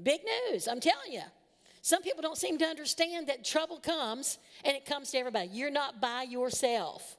[0.02, 1.22] Big news, I'm telling you.
[1.82, 5.50] Some people don't seem to understand that trouble comes and it comes to everybody.
[5.52, 7.18] You're not by yourself.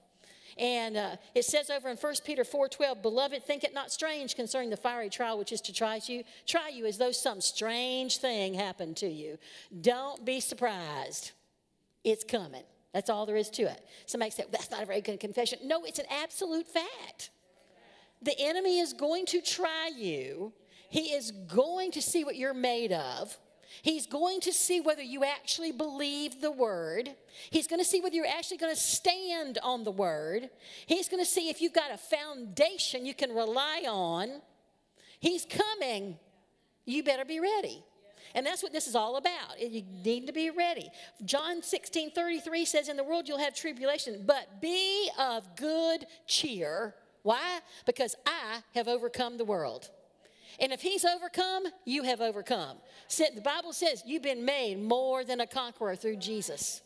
[0.56, 4.70] And uh, it says over in 1 Peter 4:12, "Beloved, think it not strange concerning
[4.70, 8.54] the fiery trial which is to try you, try you as though some strange thing
[8.54, 9.38] happened to you.
[9.80, 11.32] Don't be surprised.
[12.04, 12.62] It's coming.
[12.94, 13.84] That's all there is to it.
[14.06, 15.58] Somebody said, that's not a very good confession.
[15.64, 17.30] No, it's an absolute fact.
[18.22, 20.54] The enemy is going to try you,
[20.88, 23.36] he is going to see what you're made of.
[23.82, 27.10] He's going to see whether you actually believe the word.
[27.50, 30.48] He's going to see whether you're actually going to stand on the word.
[30.86, 34.40] He's going to see if you've got a foundation you can rely on.
[35.18, 36.18] He's coming.
[36.84, 37.82] You better be ready.
[38.34, 39.60] And that's what this is all about.
[39.60, 40.90] You need to be ready.
[41.24, 46.94] John 16 33 says, In the world you'll have tribulation, but be of good cheer.
[47.22, 47.60] Why?
[47.86, 49.90] Because I have overcome the world.
[50.60, 52.76] And if he's overcome, you have overcome.
[53.08, 56.82] The Bible says you've been made more than a conqueror through Jesus.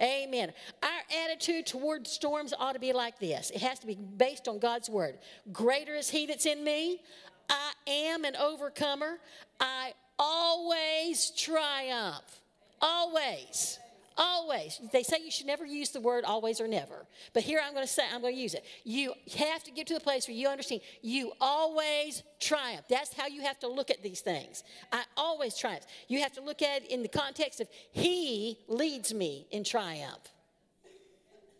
[0.00, 0.52] Amen.
[0.82, 4.58] Our attitude toward storms ought to be like this it has to be based on
[4.58, 5.18] God's word.
[5.52, 7.02] Greater is he that's in me.
[7.48, 9.18] I am an overcomer.
[9.60, 12.40] I always triumph.
[12.80, 13.78] Always.
[14.16, 14.80] Always.
[14.92, 17.06] They say you should never use the word always or never.
[17.32, 18.64] But here I'm going to say, I'm going to use it.
[18.84, 22.86] You have to get to the place where you understand you always triumph.
[22.88, 24.62] That's how you have to look at these things.
[24.92, 25.84] I always triumph.
[26.06, 30.30] You have to look at it in the context of He leads me in triumph.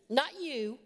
[0.08, 0.78] Not you,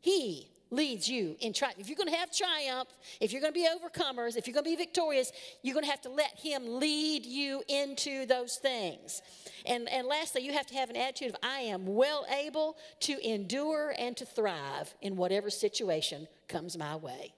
[0.00, 1.78] He leads you in triumph.
[1.78, 2.88] If you're going to have triumph,
[3.20, 5.90] if you're going to be overcomers, if you're going to be victorious, you're going to
[5.90, 9.22] have to let Him lead you into those things.
[9.66, 13.18] And, and lastly, you have to have an attitude of, I am well able to
[13.26, 17.34] endure and to thrive in whatever situation comes my way.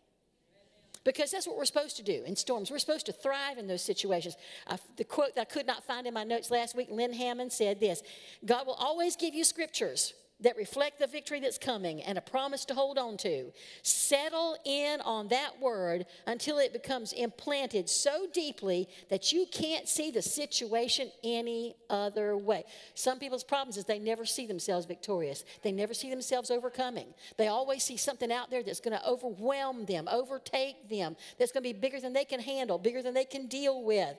[1.03, 2.71] Because that's what we're supposed to do in storms.
[2.71, 4.37] We're supposed to thrive in those situations.
[4.67, 7.53] Uh, the quote that I could not find in my notes last week, Lynne Hammond
[7.53, 8.03] said this
[8.45, 10.13] God will always give you scriptures
[10.43, 13.53] that reflect the victory that's coming and a promise to hold on to.
[13.83, 20.11] Settle in on that word until it becomes implanted so deeply that you can't see
[20.11, 22.65] the situation any other way.
[22.95, 27.09] Some people's problems is they never see themselves victorious, they never see themselves overcoming.
[27.37, 31.63] They always see something out there that's going to overwhelm them, overtake them, that's going
[31.63, 34.17] to be bigger than they can handle, bigger than they can deal with.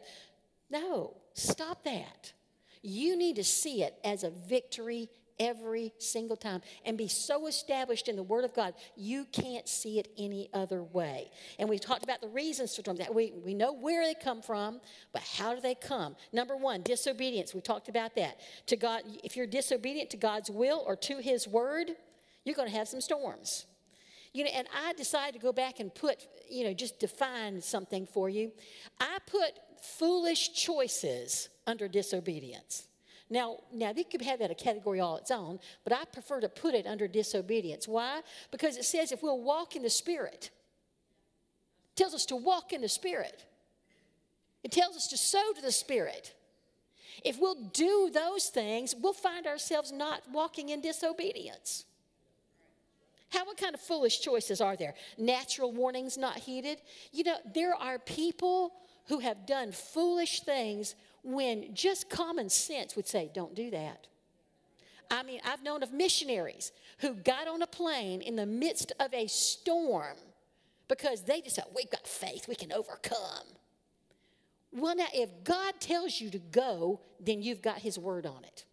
[0.70, 2.34] No, stop that.
[2.82, 5.10] You need to see it as a victory
[5.42, 9.98] every single time and be so established in the Word of God, you can't see
[9.98, 11.32] it any other way.
[11.58, 13.02] And we talked about the reasons for storms.
[13.12, 14.80] We, we know where they come from,
[15.12, 16.16] but how do they come?
[16.32, 17.54] Number one, disobedience.
[17.56, 18.40] We talked about that.
[18.68, 21.92] To God, if you're disobedient to God's will or to His Word,
[22.46, 23.66] you're going to have some storms.
[24.34, 28.06] You know, and I decided to go back and put, you know, just define something
[28.06, 28.52] for you.
[29.00, 29.52] I put
[29.82, 32.88] foolish choices under disobedience.
[33.32, 36.50] Now, now they could have that a category all its own, but I prefer to
[36.50, 37.88] put it under disobedience.
[37.88, 38.22] Why?
[38.52, 40.52] Because it says if we'll walk in the Spirit,
[41.94, 43.46] it tells us to walk in the Spirit.
[44.66, 46.36] It tells us to sow to the Spirit.
[47.24, 51.86] If we'll do those things, we'll find ourselves not walking in disobedience.
[53.30, 54.94] How, what kind of foolish choices are there?
[55.18, 56.80] Natural warnings not heeded?
[57.14, 58.74] You know, there are people
[59.08, 64.08] who have done foolish things when just common sense would say, don't do that.
[65.10, 69.14] I mean, I've known of missionaries who got on a plane in the midst of
[69.14, 70.16] a storm
[70.88, 73.46] because they just said, We've got faith, we can overcome.
[74.72, 78.64] Well, now, if God tells you to go, then you've got His word on it.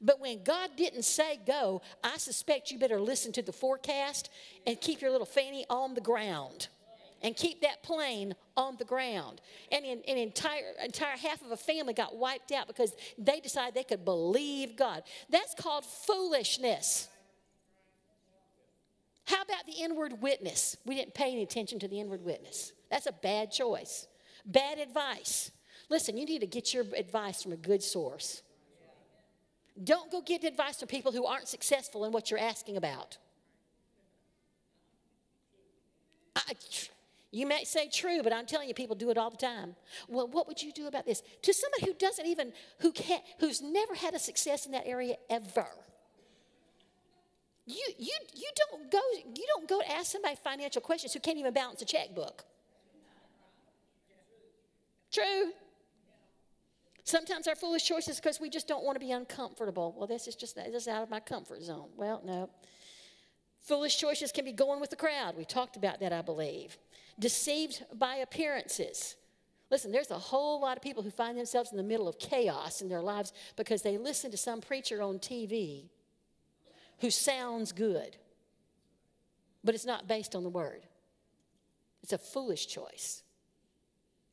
[0.00, 4.30] But when God didn't say go, I suspect you better listen to the forecast
[4.66, 6.68] and keep your little fanny on the ground
[7.22, 9.40] and keep that plane on the ground.
[9.70, 13.74] And an, an entire, entire half of a family got wiped out because they decided
[13.74, 15.02] they could believe God.
[15.30, 17.08] That's called foolishness.
[19.24, 20.76] How about the inward witness?
[20.84, 22.72] We didn't pay any attention to the inward witness.
[22.90, 24.08] That's a bad choice.
[24.44, 25.52] Bad advice.
[25.88, 28.42] Listen, you need to get your advice from a good source.
[29.82, 33.16] Don't go get advice from people who aren't successful in what you're asking about.
[36.34, 36.54] I,
[37.32, 39.74] you may say true, but I'm telling you, people do it all the time.
[40.06, 41.22] Well, what would you do about this?
[41.40, 45.16] To somebody who doesn't even, who can't, who's never had a success in that area
[45.30, 45.66] ever.
[47.64, 51.54] You, you, you don't go you don't go ask somebody financial questions who can't even
[51.54, 52.44] balance a checkbook.
[55.10, 55.52] True.
[57.04, 59.94] Sometimes our foolish choices because we just don't want to be uncomfortable.
[59.96, 61.88] Well, this is just this is out of my comfort zone.
[61.96, 62.50] Well, no.
[63.60, 65.36] Foolish choices can be going with the crowd.
[65.36, 66.76] We talked about that, I believe
[67.18, 69.16] deceived by appearances.
[69.70, 72.82] Listen, there's a whole lot of people who find themselves in the middle of chaos
[72.82, 75.84] in their lives because they listen to some preacher on TV
[77.00, 78.16] who sounds good,
[79.64, 80.82] but it's not based on the word.
[82.02, 83.22] It's a foolish choice.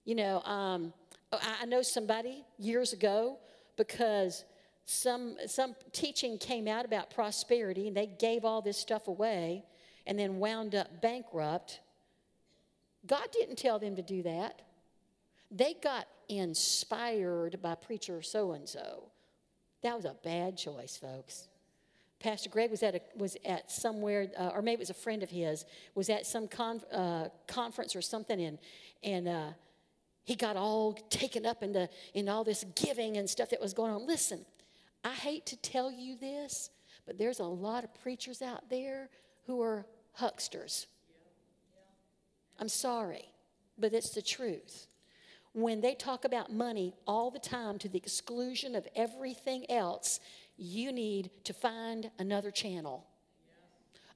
[0.04, 0.94] You know, um,
[1.32, 3.38] I know somebody years ago
[3.78, 4.44] because
[4.86, 9.64] some, some teaching came out about prosperity and they gave all this stuff away
[10.08, 11.80] and then wound up bankrupt
[13.10, 14.62] God didn't tell them to do that.
[15.52, 19.12] They got inspired by preacher so and so.
[19.82, 21.48] That was a bad choice, folks.
[22.20, 25.24] Pastor Greg was at a, was at somewhere, uh, or maybe it was a friend
[25.24, 25.66] of his,
[25.96, 28.60] was at some con, uh, conference or something, and
[29.04, 29.50] and uh,
[30.26, 33.74] he got all taken up in the in all this giving and stuff that was
[33.74, 34.06] going on.
[34.06, 34.46] Listen,
[35.04, 36.70] I hate to tell you this,
[37.08, 39.10] but there's a lot of preachers out there
[39.48, 40.88] who are hucksters.
[42.60, 43.32] I'm sorry,
[43.78, 44.88] but it's the truth.
[45.54, 50.20] When they talk about money all the time to the exclusion of everything else,
[50.58, 53.08] you need to find another channel,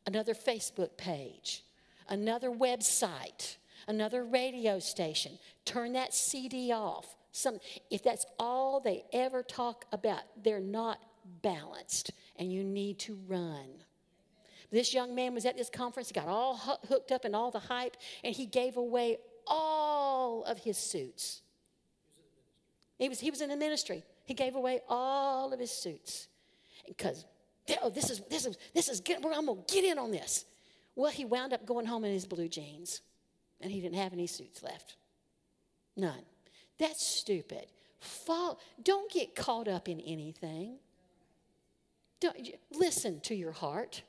[0.06, 1.64] another Facebook page,
[2.10, 3.56] another website,
[3.88, 5.40] another radio station.
[5.66, 7.16] Turn that CD off.
[7.32, 11.00] Some, if that's all they ever talk about, they're not
[11.42, 13.84] balanced, and you need to run.
[14.74, 16.56] This young man was at this conference, he got all
[16.88, 21.44] hooked up in all the hype, and he gave away all of his suits.
[22.98, 24.04] He was, he was in the ministry.
[24.26, 26.28] He gave away all of his suits
[26.88, 27.24] because
[27.84, 29.00] oh, this is this is this is.
[29.08, 30.46] I'm gonna get in on this.
[30.96, 33.02] Well, he wound up going home in his blue jeans,
[33.62, 34.96] and he didn't have any suits left.
[35.96, 36.26] None.
[36.80, 37.68] That's stupid.
[38.00, 40.78] Fall, don't get caught up in anything.
[42.20, 44.02] Don't, listen to your heart.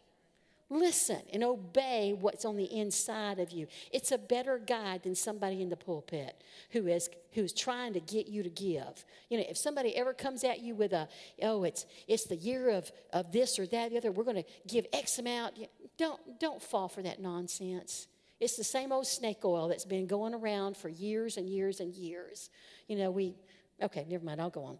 [0.70, 3.66] Listen and obey what's on the inside of you.
[3.92, 8.28] It's a better guide than somebody in the pulpit who is who's trying to get
[8.28, 9.04] you to give.
[9.28, 11.08] You know, if somebody ever comes at you with a,
[11.42, 14.50] oh, it's it's the year of, of this or that, the other, we're going to
[14.66, 15.58] give X amount.
[15.98, 18.06] Don't don't fall for that nonsense.
[18.40, 21.92] It's the same old snake oil that's been going around for years and years and
[21.92, 22.48] years.
[22.88, 23.36] You know, we
[23.82, 24.78] okay, never mind, I'll go on.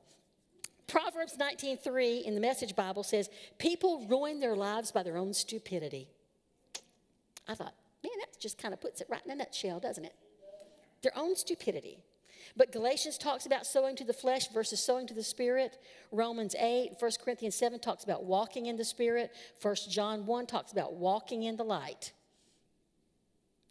[0.86, 6.08] Proverbs 19:3 in the Message Bible says, "People ruin their lives by their own stupidity."
[7.46, 10.14] I thought, man, that just kind of puts it right in a nutshell, doesn't it?
[11.02, 11.98] Their own stupidity.
[12.56, 15.78] But Galatians talks about sowing to the flesh versus sowing to the spirit.
[16.12, 19.32] Romans 8, 1 Corinthians 7 talks about walking in the spirit.
[19.60, 22.12] 1 John 1 talks about walking in the light.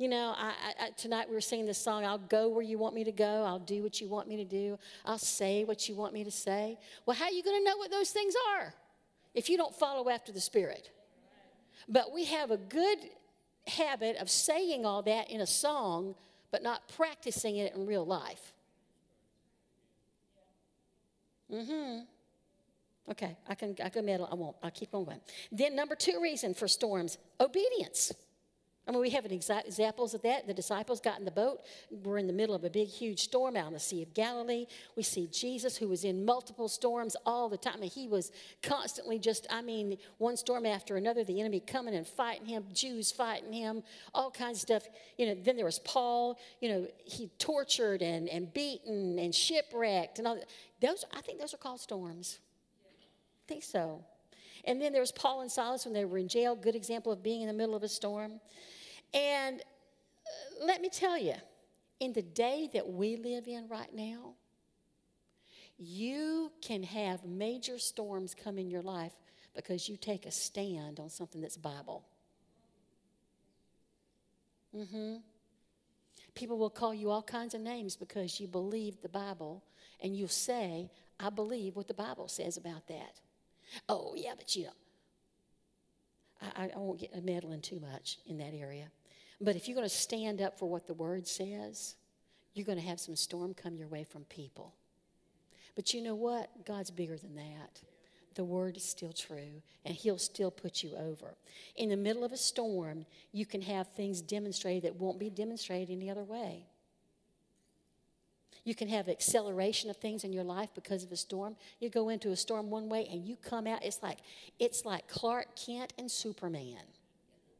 [0.04, 2.94] You know, I, I, tonight we were singing this song, I'll go where you want
[2.94, 3.46] me to go.
[3.46, 4.78] I'll do what you want me to do.
[5.06, 6.78] I'll say what you want me to say.
[7.06, 8.74] Well, how are you going to know what those things are
[9.34, 10.92] if you don't follow after the Spirit?
[11.88, 12.98] But we have a good
[13.66, 16.16] habit of saying all that in a song,
[16.52, 18.52] but not practicing it in real life.
[21.50, 22.00] Mm-hmm.
[23.10, 24.28] Okay, I can I can meddle.
[24.30, 24.58] I won't.
[24.62, 25.22] I'll keep on going.
[25.50, 28.12] Then number two reason for storms: obedience.
[28.86, 30.46] I mean, we have exa- examples of that.
[30.46, 31.62] The disciples got in the boat.
[31.90, 34.66] We're in the middle of a big, huge storm out in the Sea of Galilee.
[34.98, 37.76] We see Jesus, who was in multiple storms all the time.
[37.78, 41.96] I mean, he was constantly just, I mean, one storm after another, the enemy coming
[41.96, 44.84] and fighting him, Jews fighting him, all kinds of stuff.
[45.18, 50.20] You know, then there was Paul, you know, he tortured and, and beaten and shipwrecked
[50.20, 50.50] and all that.
[50.82, 52.40] Those, I think those are called storms.
[53.46, 54.04] I think so.
[54.66, 57.22] And then there was Paul and Silas when they were in jail, good example of
[57.22, 58.40] being in the middle of a storm.
[59.14, 61.36] And uh, let me tell you,
[62.00, 64.34] in the day that we live in right now,
[65.78, 69.14] you can have major storms come in your life
[69.56, 72.06] because you take a stand on something that's Bible.
[74.76, 75.18] Mm-hmm.
[76.36, 79.64] People will call you all kinds of names because you believe the Bible,
[80.02, 80.90] and you'll say,
[81.20, 83.20] I believe what the Bible says about that.
[83.90, 84.74] Oh, yeah, but you know,
[86.56, 88.88] I, I won't get meddling too much in that area.
[89.42, 91.96] But if you're going to stand up for what the word says,
[92.54, 94.74] you're going to have some storm come your way from people.
[95.76, 96.66] But you know what?
[96.66, 97.82] God's bigger than that.
[98.36, 101.36] The word is still true, and He'll still put you over.
[101.76, 105.92] In the middle of a storm, you can have things demonstrated that won't be demonstrated
[105.92, 106.66] any other way.
[108.64, 111.56] You can have acceleration of things in your life because of a storm.
[111.80, 114.20] You go into a storm one way and you come out, it's like
[114.60, 116.84] it's like Clark Kent and Superman.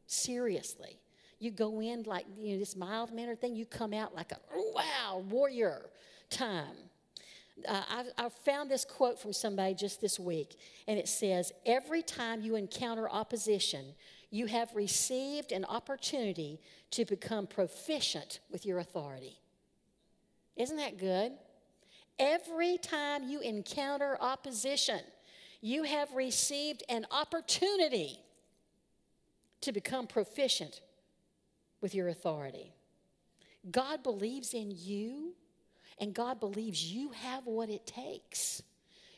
[0.06, 0.98] Seriously.
[1.38, 4.38] You go in like you know this mild mannered thing, you come out like a
[4.74, 5.90] wow warrior
[6.30, 6.76] time.
[7.68, 10.56] Uh, I've, I've found this quote from somebody just this week,
[10.88, 13.94] and it says, Every time you encounter opposition,
[14.30, 19.38] you have received an opportunity to become proficient with your authority.
[20.56, 21.32] Isn't that good?
[22.18, 25.00] Every time you encounter opposition,
[25.60, 28.20] you have received an opportunity
[29.62, 30.80] to become proficient
[31.80, 32.72] with your authority.
[33.70, 35.34] God believes in you,
[35.98, 38.62] and God believes you have what it takes.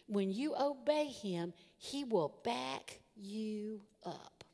[0.06, 4.44] When you obey Him, He will back you up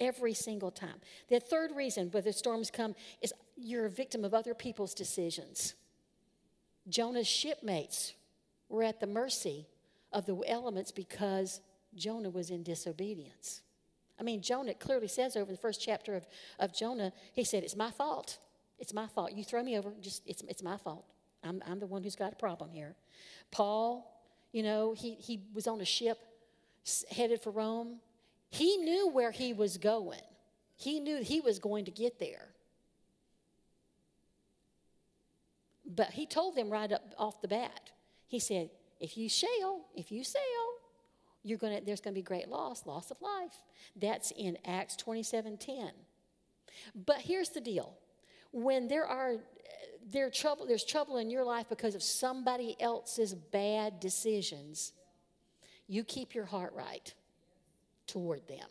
[0.00, 0.96] every single time.
[1.28, 5.74] The third reason where the storms come is you're a victim of other people's decisions.
[6.88, 8.14] Jonah's shipmates
[8.68, 9.66] were at the mercy
[10.12, 11.60] of the elements because
[11.94, 13.62] Jonah was in disobedience.
[14.18, 16.26] I mean, Jonah clearly says over the first chapter of,
[16.58, 18.38] of Jonah, he said, It's my fault.
[18.78, 19.32] It's my fault.
[19.32, 21.04] You throw me over, just it's, it's my fault.
[21.42, 22.94] I'm, I'm the one who's got a problem here.
[23.50, 24.22] Paul,
[24.52, 26.18] you know, he, he was on a ship
[27.10, 28.00] headed for Rome.
[28.50, 30.20] He knew where he was going,
[30.76, 32.48] he knew he was going to get there.
[35.86, 37.90] But he told them right up off the bat,
[38.26, 40.40] he said, If you sail, if you sail,
[41.42, 43.62] you're gonna, there's going to be great loss, loss of life.
[43.94, 45.90] That's in Acts 27 10.
[47.06, 47.96] But here's the deal
[48.50, 49.36] when there are
[50.10, 54.92] there trouble, there's trouble in your life because of somebody else's bad decisions,
[55.88, 57.12] you keep your heart right
[58.06, 58.68] toward them.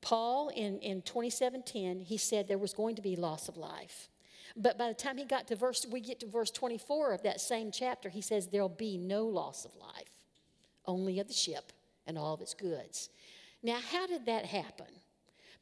[0.00, 4.08] Paul in, in 2710, he said there was going to be loss of life.
[4.56, 7.40] But by the time he got to verse, we get to verse 24 of that
[7.40, 10.10] same chapter, he says there'll be no loss of life,
[10.86, 11.72] only of the ship
[12.06, 13.10] and all of its goods.
[13.62, 14.86] Now, how did that happen?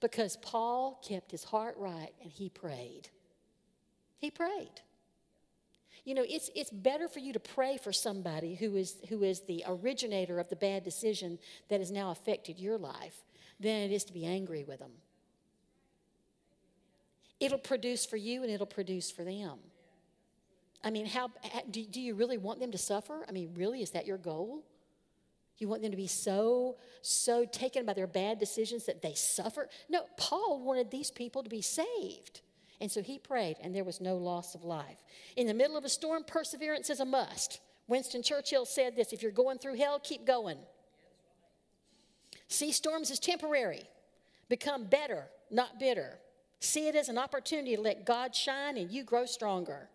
[0.01, 3.09] Because Paul kept his heart right and he prayed.
[4.19, 4.81] He prayed.
[6.05, 9.41] You know, it's, it's better for you to pray for somebody who is, who is
[9.41, 11.39] the originator of the bad decision
[11.69, 13.25] that has now affected your life
[13.59, 14.93] than it is to be angry with them.
[17.41, 19.59] It'll produce for you and it'll produce for them.
[20.83, 21.31] I mean, how
[21.71, 23.25] do, do you really want them to suffer?
[23.29, 24.65] I mean, really, is that your goal?
[25.59, 29.69] You want them to be so, so taken by their bad decisions that they suffer?
[29.89, 32.43] No, Paul wanted these people to be saved.
[32.81, 35.03] And so he prayed, and there was no loss of life.
[35.37, 37.61] In the middle of a storm, perseverance is a must.
[37.89, 40.59] Winston Churchill said this if you're going through hell, keep going.
[42.49, 43.83] See storms as temporary,
[44.49, 46.19] become better, not bitter.
[46.61, 49.89] See it as an opportunity to let God shine and you grow stronger.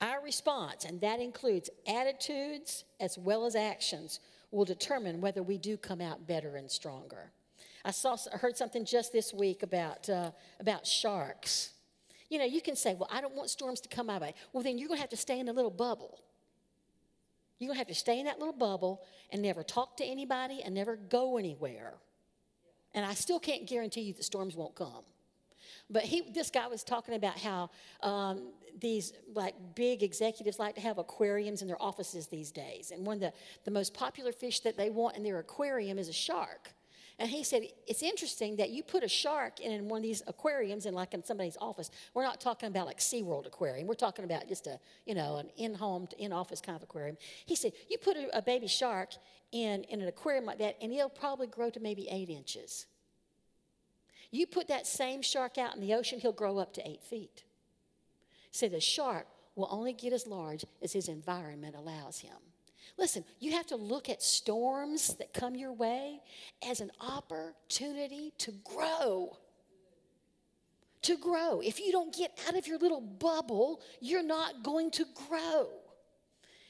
[0.00, 4.20] Our response, and that includes attitudes as well as actions,
[4.50, 7.30] will determine whether we do come out better and stronger.
[7.84, 10.30] I saw, I heard something just this week about, uh,
[10.60, 11.70] about sharks.
[12.30, 14.34] You know, you can say, well, I don't want storms to come my way.
[14.52, 16.20] Well, then you're going to have to stay in a little bubble.
[17.58, 20.62] You're going to have to stay in that little bubble and never talk to anybody
[20.64, 21.94] and never go anywhere.
[22.94, 25.04] And I still can't guarantee you that storms won't come.
[25.90, 27.70] But he, this guy was talking about how
[28.02, 32.90] um, these like big executives like to have aquariums in their offices these days.
[32.90, 33.32] And one of the,
[33.64, 36.72] the most popular fish that they want in their aquarium is a shark.
[37.18, 40.86] And he said, It's interesting that you put a shark in one of these aquariums
[40.86, 41.90] in like in somebody's office.
[42.12, 43.86] We're not talking about like SeaWorld aquarium.
[43.86, 47.16] We're talking about just a, you know, an in-home, in-office kind of aquarium.
[47.46, 49.10] He said, You put a, a baby shark
[49.52, 52.86] in, in an aquarium like that, and it'll probably grow to maybe eight inches.
[54.34, 57.44] You put that same shark out in the ocean, he'll grow up to eight feet.
[58.50, 62.36] He the shark will only get as large as his environment allows him.
[62.98, 66.20] Listen, you have to look at storms that come your way
[66.68, 69.36] as an opportunity to grow.
[71.02, 71.60] To grow.
[71.60, 75.68] If you don't get out of your little bubble, you're not going to grow.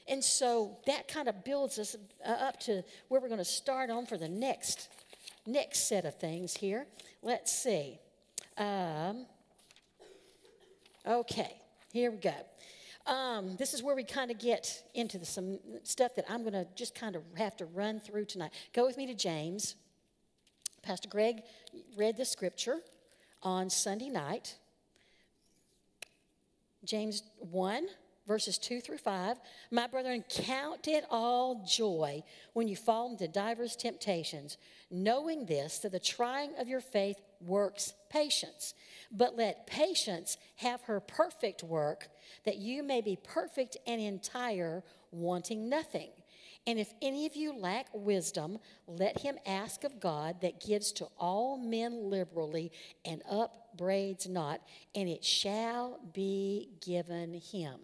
[0.07, 3.89] And so that kind of builds us uh, up to where we're going to start
[3.89, 4.89] on for the next
[5.45, 6.87] next set of things here.
[7.21, 7.99] Let's see.
[8.57, 9.25] Um,
[11.05, 11.55] okay,
[11.91, 12.33] here we go.
[13.05, 16.53] Um, this is where we kind of get into the, some stuff that I'm going
[16.53, 18.51] to just kind of have to run through tonight.
[18.73, 19.75] Go with me to James.
[20.81, 21.43] Pastor Greg
[21.95, 22.79] read the scripture
[23.43, 24.55] on Sunday night.
[26.83, 27.87] James 1,
[28.27, 29.37] verses 2 through 5.
[29.71, 34.57] My brethren, count it all joy when you fall into divers temptations,
[34.89, 38.73] knowing this, that the trying of your faith works patience.
[39.11, 42.07] But let patience have her perfect work,
[42.45, 46.09] that you may be perfect and entire, wanting nothing.
[46.67, 48.57] And if any of you lack wisdom,
[48.87, 52.71] let him ask of God that gives to all men liberally
[53.03, 54.61] and upbraids not,
[54.95, 57.79] and it shall be given him.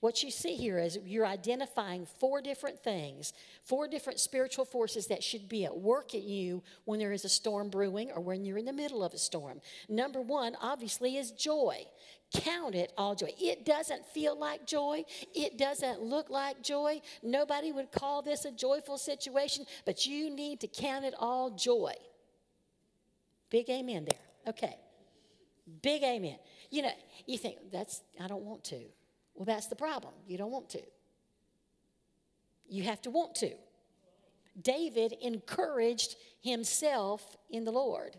[0.00, 5.22] What you see here is you're identifying four different things, four different spiritual forces that
[5.22, 8.58] should be at work at you when there is a storm brewing or when you're
[8.58, 9.60] in the middle of a storm.
[9.88, 11.84] Number one, obviously, is joy.
[12.32, 13.30] Count it all joy.
[13.38, 15.04] It doesn't feel like joy.
[15.34, 17.00] It doesn't look like joy.
[17.22, 21.92] Nobody would call this a joyful situation, but you need to count it all joy.
[23.48, 24.20] Big amen there.
[24.48, 24.76] Okay.
[25.82, 26.38] Big amen.
[26.70, 26.92] You know,
[27.26, 28.80] you think, that's, I don't want to.
[29.34, 30.14] Well, that's the problem.
[30.26, 30.82] You don't want to.
[32.68, 33.52] You have to want to.
[34.60, 38.16] David encouraged himself in the Lord.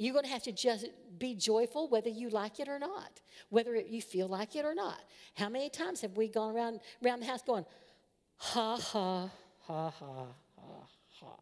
[0.00, 0.86] You're going to have to just
[1.18, 4.98] be joyful whether you like it or not, whether you feel like it or not.
[5.34, 7.66] How many times have we gone around, around the house going,
[8.38, 9.28] ha, ha,
[9.66, 10.86] ha, ha, ha,
[11.20, 11.36] ha,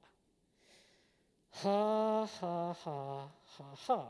[1.53, 4.07] ha, ha, ha, ha, ha.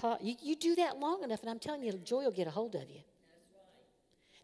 [0.00, 0.18] ha.
[0.20, 2.76] You, you do that long enough, and I'm telling you, joy will get a hold
[2.76, 3.00] of you.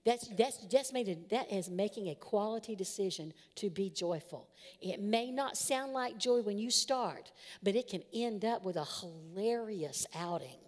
[0.04, 4.48] That's, that's just made it, that is making a quality decision to be joyful.
[4.80, 8.76] It may not sound like joy when you start, but it can end up with
[8.76, 10.58] a hilarious outing.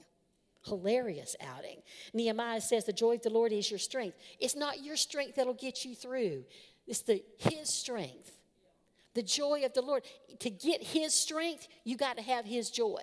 [0.65, 1.83] Hilarious outing.
[2.15, 4.17] Nehemiah says, The joy of the Lord is your strength.
[4.41, 6.45] It's not your strength that'll get you through,
[6.87, 8.33] it's the, His strength.
[9.15, 10.03] The joy of the Lord.
[10.41, 13.03] To get His strength, you got to have His joy.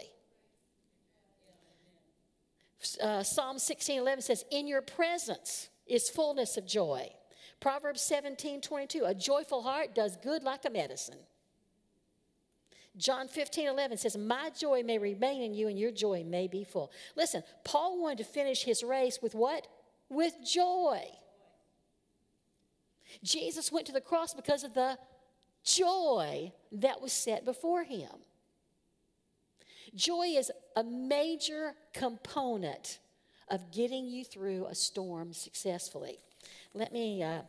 [3.02, 7.10] Uh, Psalm 16 11 says, In your presence, is fullness of joy.
[7.60, 11.19] Proverbs 17 22, a joyful heart does good like a medicine.
[12.96, 16.63] John 15 11 says, My joy may remain in you and your joy may be
[16.63, 16.91] full.
[17.15, 19.67] Listen, Paul wanted to finish his race with what?
[20.10, 21.02] With joy.
[23.24, 24.98] Jesus went to the cross because of the
[25.63, 28.10] joy that was set before him.
[29.96, 33.00] Joy is a major component
[33.49, 36.19] of getting you through a storm successfully.
[36.73, 37.21] Let me.
[37.23, 37.41] Uh,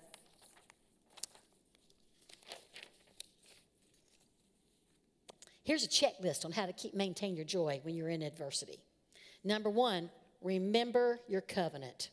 [5.64, 8.78] here's a checklist on how to keep maintain your joy when you're in adversity.
[9.44, 10.11] Number one,
[10.42, 12.11] remember your covenant.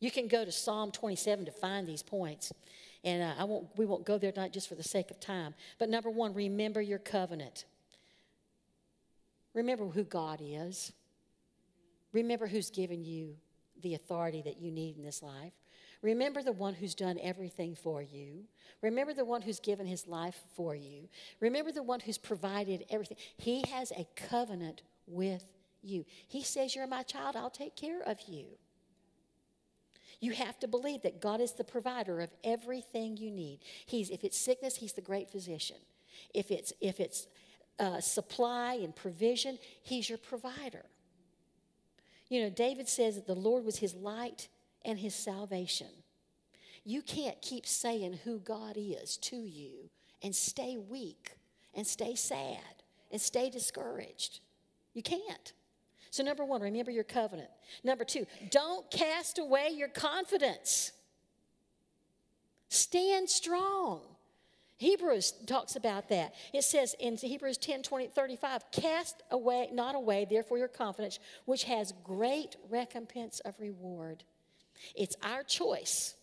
[0.00, 2.52] You can go to Psalm 27 to find these points,
[3.04, 3.68] and uh, I won't.
[3.76, 5.54] We won't go there tonight just for the sake of time.
[5.78, 7.64] But number one, remember your covenant.
[9.54, 10.92] Remember who God is.
[12.12, 13.36] Remember who's given you
[13.82, 15.52] the authority that you need in this life.
[16.02, 18.44] Remember the one who's done everything for you.
[18.80, 21.08] Remember the one who's given his life for you.
[21.40, 23.18] Remember the one who's provided everything.
[23.38, 25.44] He has a covenant with
[25.82, 26.04] you.
[26.26, 28.46] He says, You're my child, I'll take care of you.
[30.20, 33.60] You have to believe that God is the provider of everything you need.
[33.86, 35.78] He's, if it's sickness, He's the great physician.
[36.34, 37.26] If it's, if it's
[37.78, 40.84] uh, supply and provision, He's your provider.
[42.32, 44.48] You know, David says that the Lord was his light
[44.86, 45.88] and his salvation.
[46.82, 49.90] You can't keep saying who God is to you
[50.22, 51.32] and stay weak
[51.74, 54.40] and stay sad and stay discouraged.
[54.94, 55.52] You can't.
[56.10, 57.50] So, number one, remember your covenant.
[57.84, 60.92] Number two, don't cast away your confidence.
[62.70, 64.00] Stand strong.
[64.82, 66.34] Hebrews talks about that.
[66.52, 71.64] It says in Hebrews 10 20, 35, cast away, not away, therefore, your confidence, which
[71.64, 74.24] has great recompense of reward.
[74.96, 76.16] It's our choice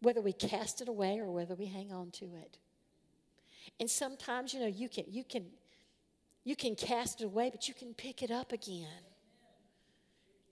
[0.00, 2.58] whether we cast it away or whether we hang on to it.
[3.78, 5.46] And sometimes, you know, you can, you can,
[6.42, 9.04] you can cast it away, but you can pick it up again.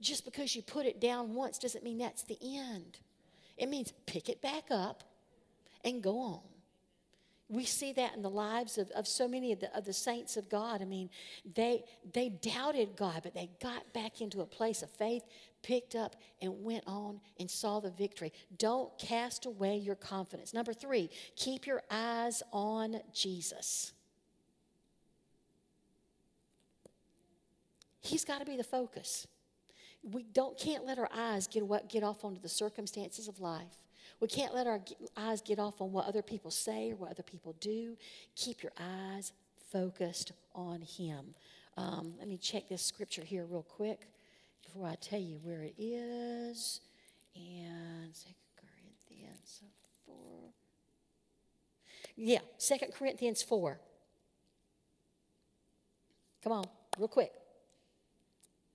[0.01, 2.99] Just because you put it down once doesn't mean that's the end.
[3.57, 5.03] It means pick it back up
[5.85, 6.56] and go on.
[7.49, 10.37] We see that in the lives of, of so many of the, of the saints
[10.37, 10.83] of God.
[10.83, 11.11] I mean,
[11.55, 15.23] they, they doubted God, but they got back into a place of faith,
[15.63, 18.33] picked up, and went on and saw the victory.
[18.59, 20.53] Don't cast away your confidence.
[20.53, 23.93] Number three, keep your eyes on Jesus.
[28.01, 29.29] He's got to be the focus.
[30.03, 33.86] We don't, can't let our eyes get, get off onto the circumstances of life.
[34.21, 34.81] We can't let our
[35.17, 37.97] eyes get off on what other people say or what other people do.
[38.35, 39.33] Keep your eyes
[39.71, 41.35] focused on Him.
[41.77, 44.09] Um, let me check this scripture here real quick
[44.65, 46.81] before I tell you where it is.
[47.35, 49.63] And Second Corinthians
[50.07, 50.15] 4.
[52.17, 53.79] Yeah, Second Corinthians 4.
[56.43, 56.65] Come on,
[56.99, 57.33] real quick.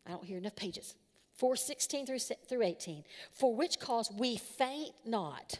[0.05, 0.93] I don't hear enough pages.
[1.35, 3.03] 4 16 through, through 18.
[3.31, 5.59] For which cause we faint not.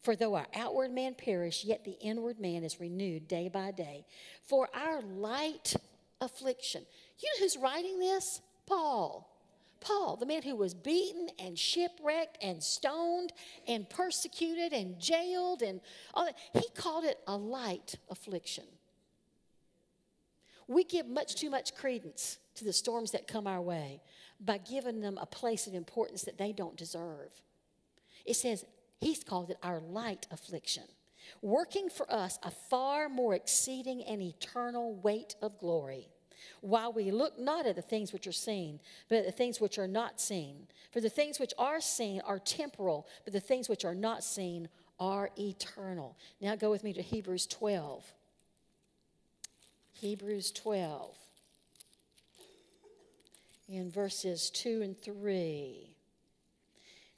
[0.00, 4.06] For though our outward man perish, yet the inward man is renewed day by day.
[4.42, 5.74] For our light
[6.20, 6.84] affliction.
[7.18, 8.40] You know who's writing this?
[8.66, 9.34] Paul.
[9.80, 13.32] Paul, the man who was beaten and shipwrecked and stoned
[13.66, 15.80] and persecuted and jailed and
[16.14, 18.64] all that, he called it a light affliction.
[20.66, 24.02] We give much too much credence to the storms that come our way
[24.40, 27.30] by giving them a place of importance that they don't deserve.
[28.24, 28.64] It says,
[29.00, 30.84] He's called it our light affliction,
[31.40, 36.08] working for us a far more exceeding and eternal weight of glory.
[36.60, 39.78] While we look not at the things which are seen, but at the things which
[39.78, 40.66] are not seen.
[40.92, 44.68] For the things which are seen are temporal, but the things which are not seen
[44.98, 46.16] are eternal.
[46.40, 48.12] Now go with me to Hebrews 12.
[49.92, 51.16] Hebrews 12
[53.68, 55.94] in verses 2 and 3.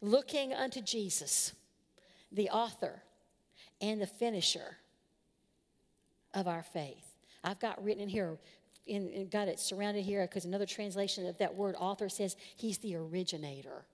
[0.01, 1.53] Looking unto Jesus,
[2.33, 3.03] the author
[3.81, 4.79] and the finisher
[6.35, 7.17] of our faith.
[7.43, 8.39] I've got written in here,
[8.89, 12.97] and got it surrounded here because another translation of that word author says he's the
[12.97, 13.85] originator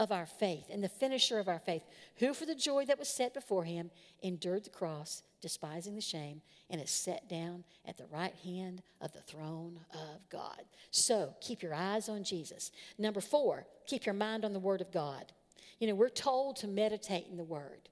[0.00, 1.82] of our faith and the finisher of our faith,
[2.16, 3.90] who for the joy that was set before him
[4.22, 9.12] endured the cross, despising the shame, and is set down at the right hand of
[9.12, 10.62] the throne of God.
[10.90, 12.72] So keep your eyes on Jesus.
[12.98, 15.32] Number four, keep your mind on the Word of God.
[15.78, 17.90] You know, we're told to meditate in the Word.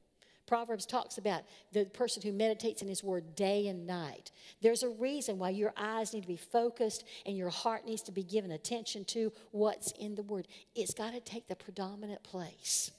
[0.48, 4.32] Proverbs talks about the person who meditates in his word day and night.
[4.62, 8.12] There's a reason why your eyes need to be focused and your heart needs to
[8.12, 10.48] be given attention to what's in the word.
[10.74, 12.90] It's got to take the predominant place.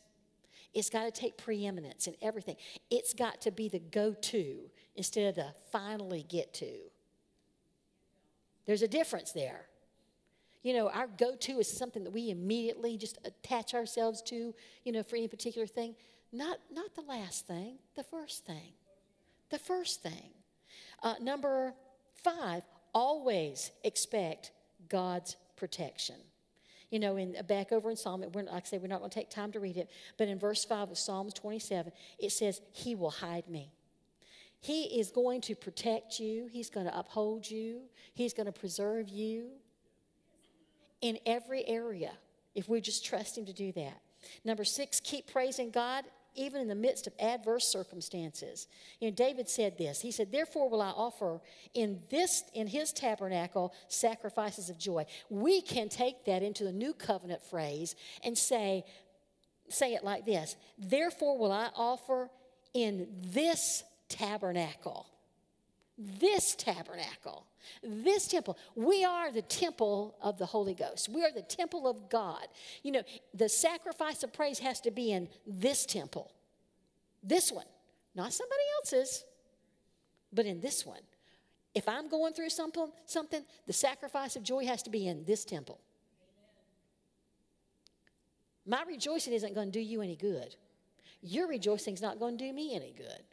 [0.76, 2.56] It's got to take preeminence in everything.
[2.92, 6.70] It's got to be the go to instead of the finally get to.
[8.68, 9.66] There's a difference there.
[10.62, 14.92] You know, our go to is something that we immediately just attach ourselves to, you
[14.92, 15.96] know, for any particular thing.
[16.32, 18.74] Not, not the last thing, the first thing.
[19.50, 20.32] The first thing.
[21.02, 21.74] Uh, number
[22.24, 22.64] five,
[22.94, 24.52] always expect
[24.90, 26.16] God's protection.
[26.90, 29.16] You know, in back over in Psalm, we're, like I say, we're not going to
[29.16, 32.96] take time to read it, but in verse 5 of Psalms 27, it says, He
[32.96, 33.72] will hide me.
[34.60, 37.82] He is going to protect you, He's going to uphold you,
[38.14, 39.50] He's going to preserve you
[41.02, 42.12] in every area
[42.56, 44.02] if we just trust Him to do that.
[44.44, 48.68] Number six, keep praising God even in the midst of adverse circumstances.
[49.00, 50.02] You know, David said this.
[50.02, 51.42] He said, Therefore will I offer
[51.74, 55.06] in this in his tabernacle sacrifices of joy.
[55.30, 58.86] We can take that into the new covenant phrase and say,
[59.70, 60.56] say it like this.
[60.78, 62.30] Therefore will I offer
[62.74, 65.08] in this tabernacle.
[66.00, 67.46] This tabernacle
[67.84, 71.10] this temple, we are the temple of the Holy Ghost.
[71.10, 72.48] We are the temple of God.
[72.84, 76.32] You know, the sacrifice of praise has to be in this temple,
[77.24, 77.66] this one,
[78.16, 79.26] not somebody else's,
[80.34, 81.02] but in this one.
[81.76, 85.46] If I'm going through something, something, the sacrifice of joy has to be in this
[85.46, 85.80] temple.
[88.66, 90.56] My rejoicing isn't going to do you any good.
[91.22, 93.24] Your rejoicing is not going to do me any good.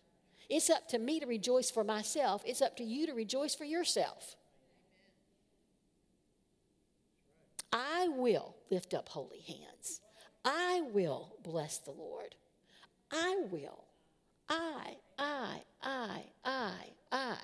[0.49, 2.43] It's up to me to rejoice for myself.
[2.47, 4.37] It's up to you to rejoice for yourself.
[7.73, 10.01] I will lift up holy hands.
[10.45, 12.37] I will bless the Lord.
[13.11, 13.85] I will.
[14.49, 16.73] I, I, I, I,
[17.11, 17.37] I.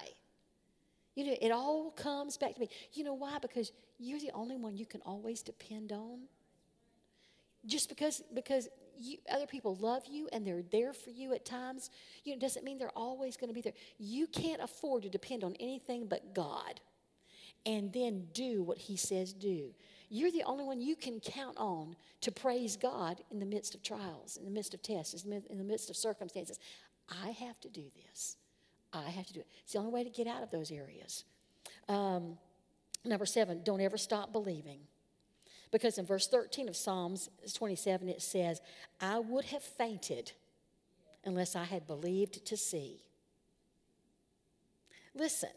[1.15, 2.69] You know, it all comes back to me.
[2.93, 3.39] You know why?
[3.43, 6.21] Because you're the only one you can always depend on.
[7.67, 11.91] Just because because you, other people love you and they're there for you at times,
[12.25, 13.73] you know, doesn't mean they're always going to be there.
[13.99, 16.81] You can't afford to depend on anything but God
[17.65, 19.75] and then do what He says do.
[20.09, 23.83] You're the only one you can count on to praise God in the midst of
[23.83, 26.59] trials, in the midst of tests, in the midst of circumstances.
[27.09, 28.37] I have to do this.
[28.93, 29.47] I have to do it.
[29.63, 31.25] It's the only way to get out of those areas.
[31.89, 32.37] Um,
[33.05, 34.81] number seven, don't ever stop believing.
[35.73, 38.61] Because in verse 13 of Psalms 27, it says,
[39.01, 40.33] I would have fainted
[41.25, 43.03] unless I had believed to see.
[45.15, 45.51] Listen,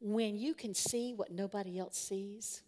[0.00, 2.62] when you can see what nobody else sees,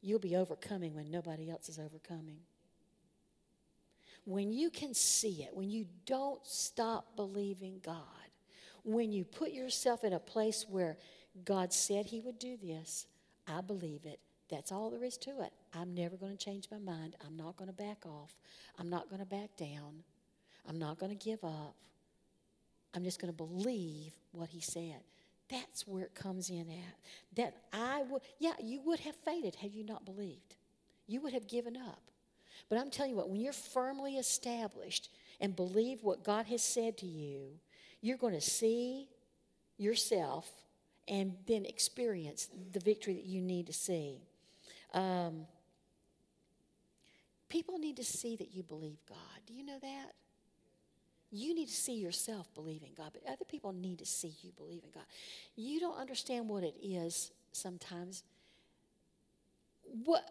[0.00, 2.38] you'll be overcoming when nobody else is overcoming.
[4.24, 7.96] When you can see it, when you don't stop believing God,
[8.84, 10.96] when you put yourself in a place where
[11.44, 13.06] God said He would do this,
[13.46, 14.20] I believe it.
[14.50, 15.52] That's all there is to it.
[15.72, 17.16] I'm never going to change my mind.
[17.26, 18.34] I'm not going to back off.
[18.78, 20.04] I'm not going to back down.
[20.68, 21.74] I'm not going to give up.
[22.94, 25.00] I'm just going to believe what he said.
[25.48, 27.36] That's where it comes in at.
[27.36, 30.56] That I would, yeah, you would have fainted had you not believed.
[31.06, 32.02] You would have given up.
[32.68, 36.96] But I'm telling you what, when you're firmly established and believe what God has said
[36.98, 37.48] to you,
[38.00, 39.08] you're going to see
[39.78, 40.50] yourself
[41.12, 44.22] and then experience the victory that you need to see.
[44.94, 45.46] Um,
[47.50, 49.18] people need to see that you believe God.
[49.46, 50.12] Do you know that?
[51.30, 54.84] You need to see yourself believing God, but other people need to see you believe
[54.84, 55.04] in God.
[55.54, 58.22] You don't understand what it is sometimes.
[60.04, 60.24] What,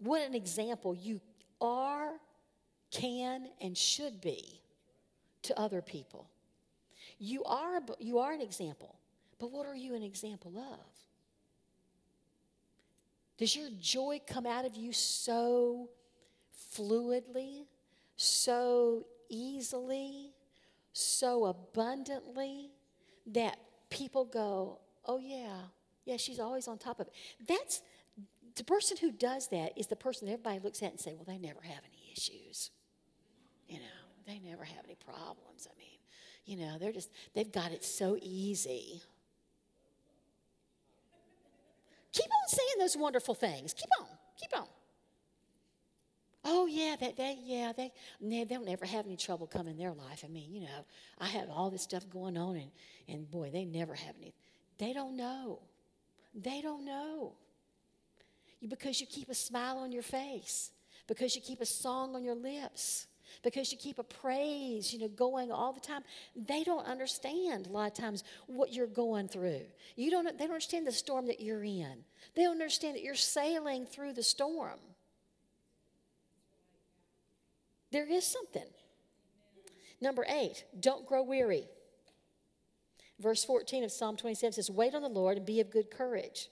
[0.00, 1.20] what an example you
[1.60, 2.12] are,
[2.90, 4.62] can, and should be
[5.42, 6.26] to other people.
[7.18, 8.96] You are, you are an example,
[9.42, 10.86] but what are you an example of?
[13.36, 15.90] Does your joy come out of you so
[16.74, 17.66] fluidly,
[18.16, 20.32] so easily?
[20.92, 22.70] so abundantly
[23.26, 23.58] that
[23.90, 25.56] people go, oh, yeah,
[26.04, 27.12] yeah, she's always on top of it.
[27.46, 27.82] That's
[28.54, 31.24] the person who does that is the person that everybody looks at and say, well,
[31.26, 32.70] they never have any issues.
[33.68, 35.66] You know, they never have any problems.
[35.66, 35.98] I mean,
[36.44, 39.02] you know, they're just, they've got it so easy.
[42.12, 43.74] Keep on saying those wonderful things.
[43.74, 44.06] Keep on,
[44.38, 44.66] keep on.
[46.44, 49.92] Oh yeah, that they yeah they they don't ever have any trouble come in their
[49.92, 50.24] life.
[50.24, 50.84] I mean, you know,
[51.18, 52.70] I have all this stuff going on, and
[53.08, 54.34] and boy, they never have any.
[54.78, 55.60] They don't know.
[56.34, 57.34] They don't know.
[58.60, 60.72] You because you keep a smile on your face,
[61.06, 63.06] because you keep a song on your lips,
[63.42, 66.02] because you keep a praise, you know, going all the time.
[66.34, 69.62] They don't understand a lot of times what you're going through.
[69.96, 70.24] You don't.
[70.24, 72.04] They don't understand the storm that you're in.
[72.34, 74.78] They don't understand that you're sailing through the storm.
[77.90, 78.64] There is something.
[80.00, 81.68] Number eight, don't grow weary.
[83.20, 86.48] Verse 14 of Psalm 27 says, Wait on the Lord and be of good courage.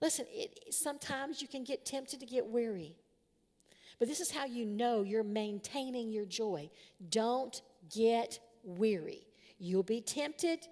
[0.00, 2.96] Listen, it, sometimes you can get tempted to get weary.
[3.98, 6.70] But this is how you know you're maintaining your joy.
[7.10, 7.60] Don't
[7.94, 9.26] get weary.
[9.58, 10.66] You'll be tempted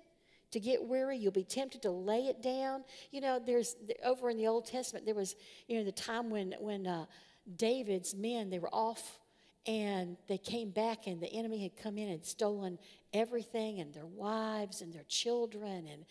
[0.53, 1.19] to get weary.
[1.19, 2.85] You'll be tempted to lay it down.
[3.11, 5.35] You know, there's over in the Old Testament, there was,
[5.67, 7.07] you know, the time when, when uh,
[7.57, 9.19] David's men, they were off
[9.67, 12.79] and they came back, and the enemy had come in and stolen
[13.13, 15.89] everything and their wives and their children.
[15.93, 16.05] And,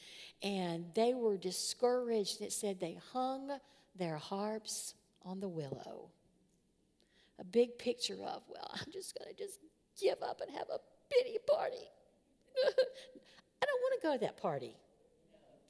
[0.44, 2.42] and they were discouraged.
[2.42, 3.52] It said they hung
[3.96, 6.10] their harps on the willow.
[7.40, 9.60] A big picture of, well, I'm just going to just
[10.02, 11.90] give up and have a pity party.
[12.66, 14.76] I don't want to go to that party.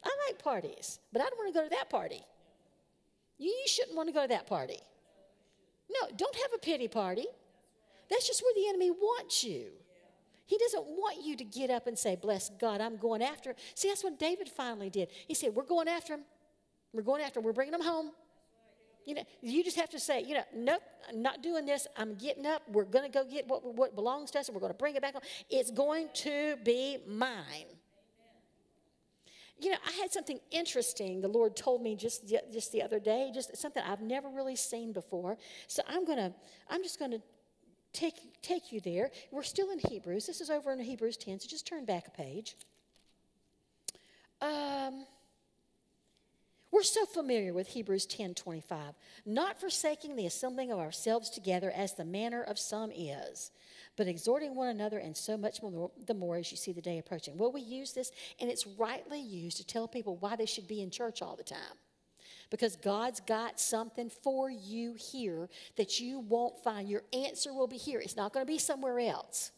[0.03, 2.21] I like parties, but I don't want to go to that party.
[3.37, 4.79] You shouldn't want to go to that party.
[5.89, 7.25] No, don't have a pity party.
[8.09, 9.71] That's just where the enemy wants you.
[10.45, 13.55] He doesn't want you to get up and say, Bless God, I'm going after him.
[13.73, 15.09] See, that's what David finally did.
[15.27, 16.21] He said, We're going after him.
[16.93, 17.45] We're going after him.
[17.45, 18.11] We're bringing him home.
[19.05, 21.87] You know, you just have to say, you know, nope, I'm not doing this.
[21.95, 22.63] I'm getting up.
[22.67, 24.95] We're going to go get what, what belongs to us and we're going to bring
[24.95, 25.21] it back home.
[25.49, 27.67] It's going to be mine.
[29.59, 33.31] You know, I had something interesting the Lord told me just, just the other day,
[33.33, 35.37] just something I've never really seen before.
[35.67, 36.33] So I'm going to,
[36.69, 37.21] I'm just going to
[37.93, 39.11] take, take you there.
[39.31, 40.25] We're still in Hebrews.
[40.25, 42.57] This is over in Hebrews 10, so just turn back a page.
[44.41, 45.05] Um,
[46.75, 48.95] We're so familiar with Hebrews 10 25.
[49.25, 53.51] Not forsaking the assembling of ourselves together as the manner of some is,
[53.95, 56.97] but exhorting one another, and so much more the more as you see the day
[56.97, 57.37] approaching.
[57.37, 58.11] Well, we use this,
[58.41, 61.45] and it's rightly used to tell people why they should be in church all the
[61.45, 61.77] time.
[62.49, 66.89] Because God's got something for you here that you won't find.
[66.89, 68.01] Your answer will be here.
[68.01, 69.51] It's not going to be somewhere else.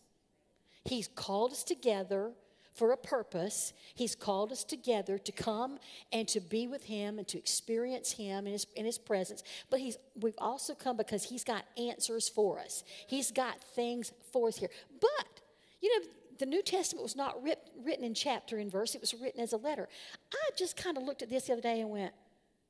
[0.86, 2.34] He's called us together
[2.78, 3.74] for a purpose.
[3.96, 5.80] He's called us together to come
[6.13, 9.44] and to be with Him and to experience Him in His, in his presence.
[9.70, 14.48] But he's, we've also come because He's got answers for us, He's got things for
[14.48, 14.70] us here.
[15.02, 15.42] But,
[15.82, 16.06] you know,
[16.40, 19.54] the New Testament was not writ, written in chapter and verse, it was written as
[19.54, 19.90] a letter.
[20.32, 22.13] I just kind of looked at this the other day and went,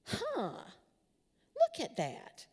[0.05, 2.45] huh, look at that.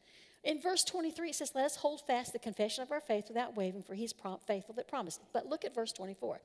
[0.45, 3.57] In verse 23, it says, Let us hold fast the confession of our faith without
[3.57, 4.15] wavering, for he's
[4.47, 5.21] faithful that promised.
[5.33, 6.41] But look at verse 24.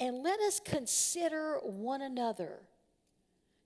[0.00, 2.60] And let us consider one another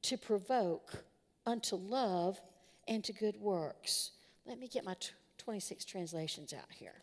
[0.03, 1.05] to provoke
[1.47, 2.41] unto love
[2.89, 4.11] and to good works.
[4.47, 4.97] Let me get my
[5.39, 7.03] 26 translations out here.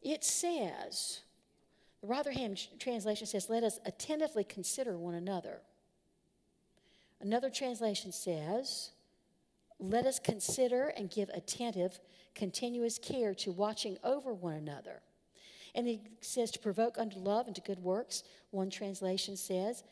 [0.00, 1.20] It says,
[2.00, 5.60] the Rotherham translation says, Let us attentively consider one another.
[7.20, 8.90] Another translation says,
[9.78, 12.00] let us consider and give attentive,
[12.34, 15.02] continuous care to watching over one another.
[15.74, 18.22] And he says to provoke unto love and to good works.
[18.50, 19.84] One translation says,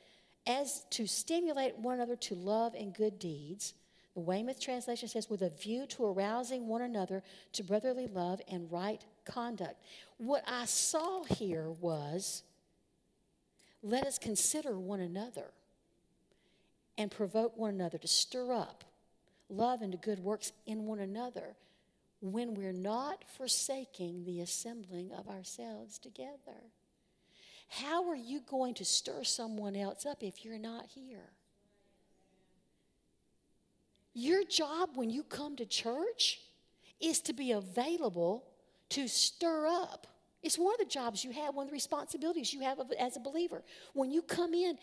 [0.46, 3.74] as to stimulate one another to love and good deeds.
[4.14, 8.70] The Weymouth translation says, with a view to arousing one another to brotherly love and
[8.70, 9.76] right conduct.
[10.18, 12.42] What I saw here was,
[13.82, 15.50] let us consider one another
[16.96, 18.84] and provoke one another to stir up
[19.56, 21.56] love and to good works in one another
[22.20, 26.70] when we're not forsaking the assembling of ourselves together.
[27.68, 31.30] How are you going to stir someone else up if you're not here?
[34.14, 36.40] Your job when you come to church
[37.00, 38.44] is to be available
[38.90, 40.06] to stir up.
[40.42, 43.20] It's one of the jobs you have, one of the responsibilities you have as a
[43.20, 43.64] believer.
[43.92, 44.78] When you come in,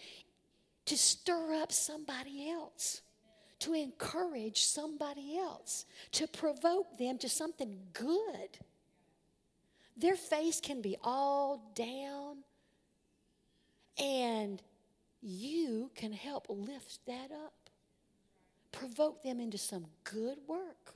[0.85, 3.01] to stir up somebody else
[3.61, 8.57] to encourage somebody else, to provoke them to something good.
[9.95, 12.37] Their face can be all down,
[13.97, 14.61] and
[15.21, 17.53] you can help lift that up,
[18.71, 20.93] provoke them into some good work.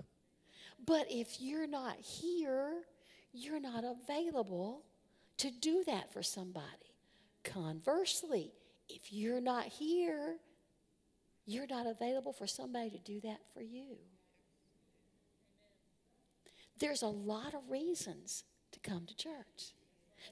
[0.84, 2.84] But if you're not here,
[3.32, 4.82] you're not available
[5.38, 6.66] to do that for somebody.
[7.44, 8.54] Conversely,
[8.90, 10.38] if you're not here,
[11.56, 13.96] you're not available for somebody to do that for you.
[16.80, 19.74] There's a lot of reasons to come to church.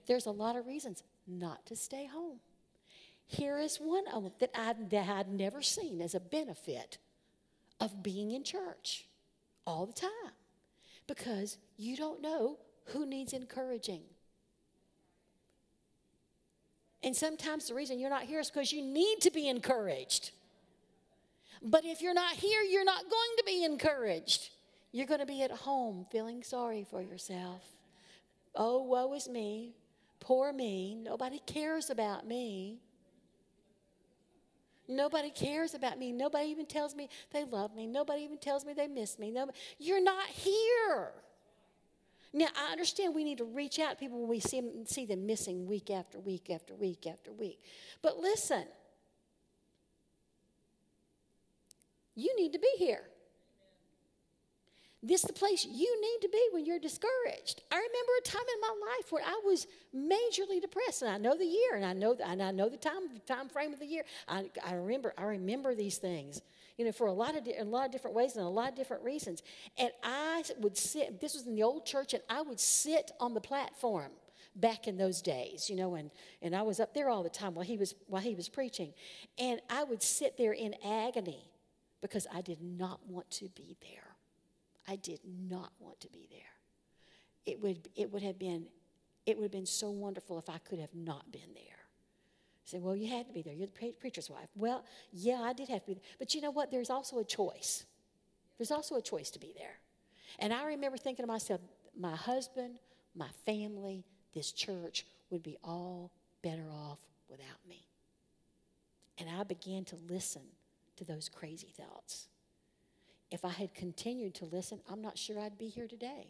[0.06, 2.40] There's a lot of reasons not to stay home.
[3.26, 6.98] Here is one of them that I had never seen as a benefit
[7.80, 9.06] of being in church
[9.66, 10.10] all the time
[11.08, 12.58] because you don't know
[12.88, 14.02] who needs encouraging.
[17.02, 20.32] And sometimes the reason you're not here is because you need to be encouraged.
[21.64, 24.50] But if you're not here, you're not going to be encouraged.
[24.92, 27.64] You're going to be at home feeling sorry for yourself.
[28.54, 29.74] Oh, woe is me.
[30.20, 30.96] Poor me.
[30.96, 32.80] Nobody cares about me.
[34.88, 36.12] Nobody cares about me.
[36.12, 37.88] Nobody even tells me they love me.
[37.88, 39.32] Nobody even tells me they miss me.
[39.32, 41.14] Nobody, you're not here.
[42.34, 45.26] Now, I understand we need to reach out to people when we see see them
[45.26, 47.62] missing week after week after week after week.
[48.02, 48.66] But listen,
[52.16, 53.04] You need to be here.
[55.06, 57.62] This is the place you need to be when you're discouraged.
[57.70, 61.38] I remember a time in my life where I was majorly depressed, and I know
[61.38, 64.04] the year, and I know, and I know the time time frame of the year.
[64.30, 66.42] I, I remember I remember these things,
[66.78, 68.76] you know, for a lot of a lot of different ways and a lot of
[68.76, 69.44] different reasons.
[69.78, 71.20] And I would sit.
[71.20, 74.12] This was in the old church, and I would sit on the platform
[74.56, 77.56] back in those days, you know, and, and I was up there all the time
[77.56, 78.94] while he was while he was preaching.
[79.38, 81.50] And I would sit there in agony
[82.04, 84.18] because I did not want to be there.
[84.86, 86.42] I did not want to be there.
[87.46, 88.68] It would, it would have been
[89.26, 91.64] it would have been so wonderful if I could have not been there.
[91.64, 93.54] I said, well, you had to be there.
[93.54, 94.50] You're the preacher's wife.
[94.54, 96.04] Well, yeah, I did have to be there.
[96.20, 96.72] But you know what?
[96.72, 97.86] There's also a choice.
[98.58, 99.78] There's also a choice to be there.
[100.40, 101.62] And I remember thinking to myself,
[101.98, 102.80] my husband,
[103.16, 106.12] my family, this church would be all
[106.42, 107.00] better off
[107.30, 107.88] without me.
[109.18, 110.42] And I began to listen
[110.98, 112.28] to those crazy thoughts.
[113.32, 116.28] If I had continued to listen, I'm not sure I'd be here today.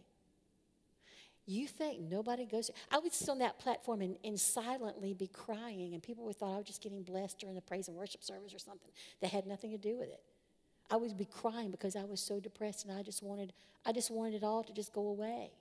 [1.46, 2.72] You think nobody goes?
[2.90, 6.54] I would sit on that platform and, and silently be crying, and people would thought
[6.54, 8.90] I was just getting blessed during the praise and worship service or something
[9.20, 10.22] that had nothing to do with it.
[10.90, 13.52] I would be crying because I was so depressed, and I just wanted,
[13.86, 15.52] I just wanted it all to just go away.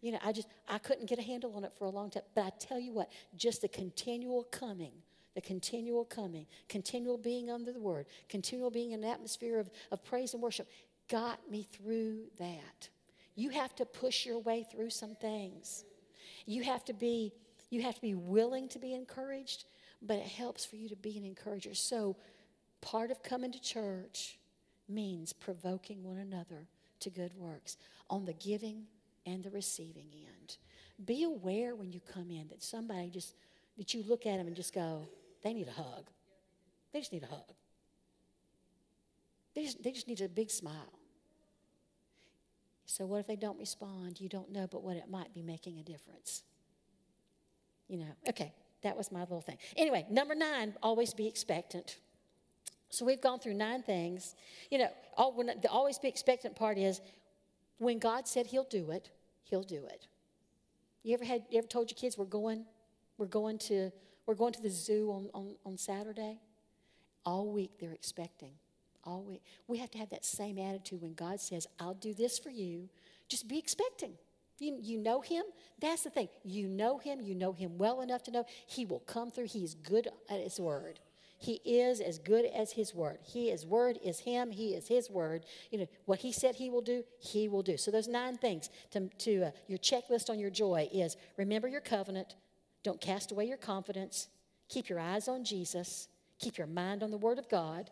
[0.00, 2.24] You know, I just, I couldn't get a handle on it for a long time.
[2.34, 4.92] But I tell you what, just the continual coming,
[5.34, 10.04] the continual coming, continual being under the word, continual being in an atmosphere of, of
[10.04, 10.68] praise and worship
[11.08, 12.88] got me through that.
[13.34, 15.84] You have to push your way through some things.
[16.46, 17.32] You have to be
[17.70, 19.64] you have to be willing to be encouraged,
[20.02, 21.72] but it helps for you to be an encourager.
[21.72, 22.16] So
[22.82, 24.36] part of coming to church
[24.90, 26.68] means provoking one another
[27.00, 27.78] to good works
[28.10, 28.84] on the giving
[29.24, 30.58] and the receiving end.
[31.02, 33.36] Be aware when you come in that somebody just
[33.78, 35.08] that you look at them and just go,
[35.42, 36.08] they need a hug.
[36.92, 37.52] They just need a hug.
[39.54, 40.92] They just, they just need a big smile.
[42.86, 44.20] So, what if they don't respond?
[44.20, 46.42] You don't know, but what it might be making a difference.
[47.88, 49.58] You know, okay, that was my little thing.
[49.76, 51.98] Anyway, number nine, always be expectant.
[52.90, 54.34] So, we've gone through nine things.
[54.70, 57.00] You know, all, when the always be expectant part is
[57.78, 59.10] when God said He'll do it,
[59.44, 60.06] He'll do it.
[61.02, 62.64] You ever had, you ever told your kids we're going,
[63.18, 63.90] we're going to,
[64.26, 66.38] we're going to the zoo on, on, on Saturday?
[67.24, 68.52] All week they're expecting
[69.04, 69.42] all week.
[69.66, 72.88] We have to have that same attitude when God says, I'll do this for you.
[73.28, 74.12] Just be expecting.
[74.58, 75.44] You, you know him?
[75.80, 76.28] That's the thing.
[76.44, 77.20] You know him.
[77.20, 79.46] You know him well enough to know he will come through.
[79.46, 81.00] He is good at his word.
[81.38, 83.18] He is as good as his word.
[83.24, 84.52] He, his word is him.
[84.52, 85.44] He is his word.
[85.72, 87.76] You know, what he said he will do, he will do.
[87.76, 91.80] So those nine things to, to uh, your checklist on your joy is remember your
[91.80, 92.36] covenant.
[92.82, 94.28] Don't cast away your confidence.
[94.68, 96.08] Keep your eyes on Jesus.
[96.38, 97.90] Keep your mind on the word of God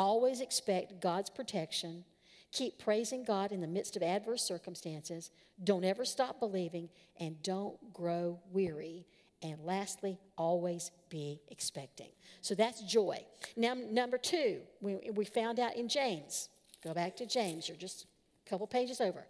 [0.00, 2.06] Always expect God's protection.
[2.52, 5.30] Keep praising God in the midst of adverse circumstances.
[5.62, 6.88] Don't ever stop believing
[7.20, 9.04] and don't grow weary.
[9.42, 12.08] And lastly, always be expecting.
[12.40, 13.18] So that's joy.
[13.58, 16.48] Now, number two, we, we found out in James.
[16.82, 17.68] Go back to James.
[17.68, 18.06] You're just
[18.46, 19.26] a couple pages over.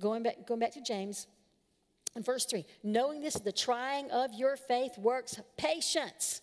[0.00, 1.26] Going back, going back to James,
[2.16, 6.40] in verse 3 knowing this, the trying of your faith works patience.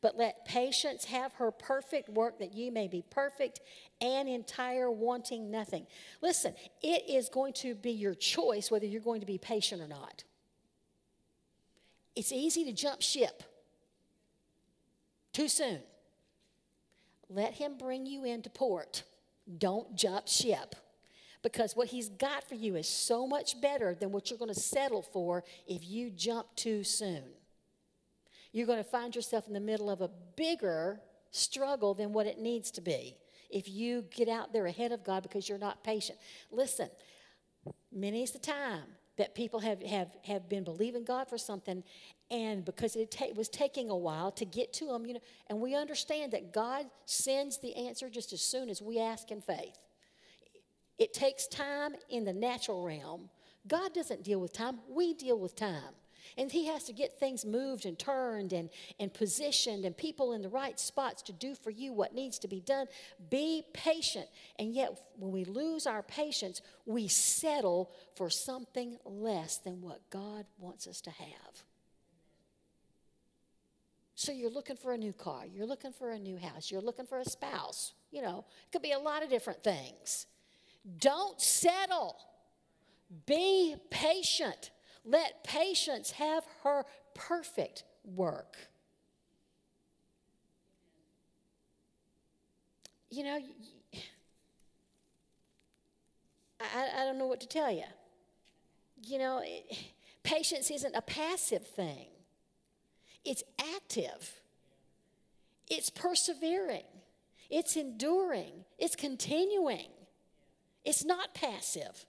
[0.00, 3.60] But let patience have her perfect work that ye may be perfect
[4.02, 5.86] and entire, wanting nothing.
[6.20, 9.88] Listen, it is going to be your choice whether you're going to be patient or
[9.88, 10.24] not.
[12.14, 13.44] It's easy to jump ship
[15.32, 15.80] too soon.
[17.30, 19.04] Let him bring you into port.
[19.58, 20.74] Don't jump ship
[21.44, 24.60] because what he's got for you is so much better than what you're going to
[24.60, 27.22] settle for if you jump too soon
[28.54, 31.00] you're going to find yourself in the middle of a bigger
[31.32, 33.16] struggle than what it needs to be
[33.50, 36.18] if you get out there ahead of God because you're not patient.
[36.52, 36.88] Listen,
[37.92, 38.84] many's the time
[39.16, 41.82] that people have, have, have been believing God for something,
[42.30, 45.60] and because it ta- was taking a while to get to them, you know, and
[45.60, 49.78] we understand that God sends the answer just as soon as we ask in faith.
[50.98, 53.28] It takes time in the natural realm.
[53.66, 55.94] God doesn't deal with time, we deal with time.
[56.36, 60.42] And he has to get things moved and turned and, and positioned and people in
[60.42, 62.86] the right spots to do for you what needs to be done.
[63.30, 64.26] Be patient.
[64.58, 70.46] And yet, when we lose our patience, we settle for something less than what God
[70.58, 71.62] wants us to have.
[74.16, 77.06] So you're looking for a new car, you're looking for a new house, you're looking
[77.06, 77.94] for a spouse.
[78.10, 80.26] You know, it could be a lot of different things.
[80.98, 82.16] Don't settle.
[83.26, 84.70] Be patient.
[85.04, 88.56] Let patience have her perfect work.
[93.10, 93.38] You know,
[96.60, 97.84] I, I don't know what to tell you.
[99.06, 99.78] You know, it,
[100.22, 102.06] patience isn't a passive thing,
[103.24, 103.42] it's
[103.76, 104.40] active,
[105.68, 106.84] it's persevering,
[107.50, 109.90] it's enduring, it's continuing,
[110.84, 112.04] it's not passive.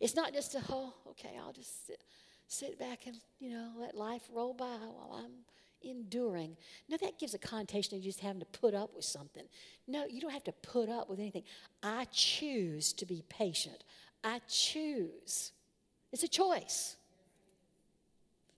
[0.00, 2.02] It's not just a, oh, okay, I'll just sit,
[2.46, 5.32] sit back and, you know, let life roll by while I'm
[5.82, 6.56] enduring.
[6.88, 9.44] No, that gives a connotation of just having to put up with something.
[9.86, 11.44] No, you don't have to put up with anything.
[11.82, 13.84] I choose to be patient.
[14.22, 15.52] I choose.
[16.12, 16.96] It's a choice.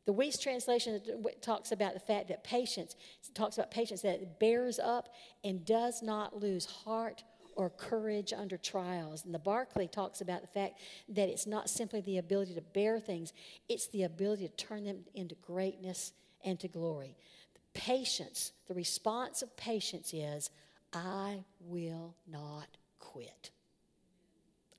[0.07, 1.01] The Wuest translation
[1.41, 2.95] talks about the fact that patience,
[3.35, 5.09] talks about patience that bears up
[5.43, 7.25] and does not lose heart
[7.57, 9.25] or courage under trials.
[9.25, 10.79] And the Barclay talks about the fact
[11.09, 13.33] that it's not simply the ability to bear things,
[13.69, 16.13] it's the ability to turn them into greatness
[16.45, 17.17] and to glory.
[17.55, 20.51] The patience, the response of patience is,
[20.93, 23.51] I will not quit.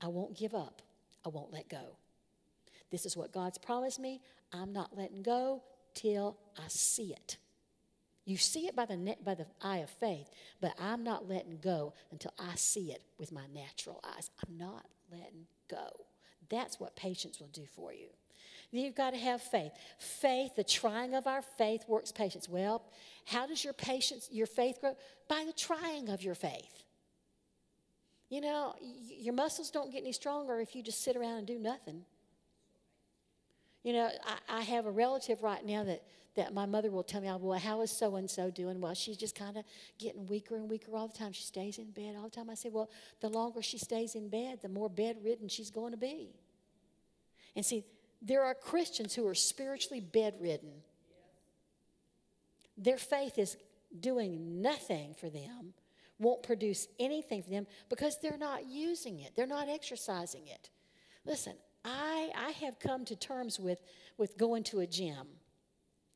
[0.01, 0.81] I won't give up.
[1.25, 1.97] I won't let go.
[2.91, 4.21] This is what God's promised me.
[4.53, 5.63] I'm not letting go
[5.93, 7.37] till I see it.
[8.27, 11.59] You see it by the, net, by the eye of faith, but I'm not letting
[11.63, 14.29] go until I see it with my natural eyes.
[14.45, 15.87] I'm not letting go.
[16.49, 18.07] That's what patience will do for you.
[18.71, 19.71] You've got to have faith.
[19.97, 22.49] Faith, the trying of our faith works patience.
[22.49, 22.83] Well,
[23.23, 24.97] how does your patience, your faith grow?
[25.29, 26.83] By the trying of your faith.
[28.29, 31.57] You know, your muscles don't get any stronger if you just sit around and do
[31.57, 32.03] nothing.
[33.83, 36.03] You know, I, I have a relative right now that,
[36.35, 38.81] that my mother will tell me, oh, well, how is so and so doing?
[38.81, 39.63] Well, she's just kind of
[39.97, 41.31] getting weaker and weaker all the time.
[41.31, 42.49] She stays in bed all the time.
[42.49, 42.89] I say, well,
[43.21, 46.29] the longer she stays in bed, the more bedridden she's going to be.
[47.55, 47.85] And see,
[48.21, 50.71] there are Christians who are spiritually bedridden.
[52.77, 53.57] Their faith is
[53.99, 55.73] doing nothing for them,
[56.19, 60.69] won't produce anything for them because they're not using it, they're not exercising it.
[61.25, 61.53] Listen,
[61.87, 63.81] I, I have come to terms with,
[64.17, 65.25] with going to a gym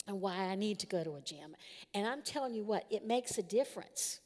[0.05, 1.55] and why I need to go to a gym.
[1.93, 4.19] And I'm telling you what, it makes a difference.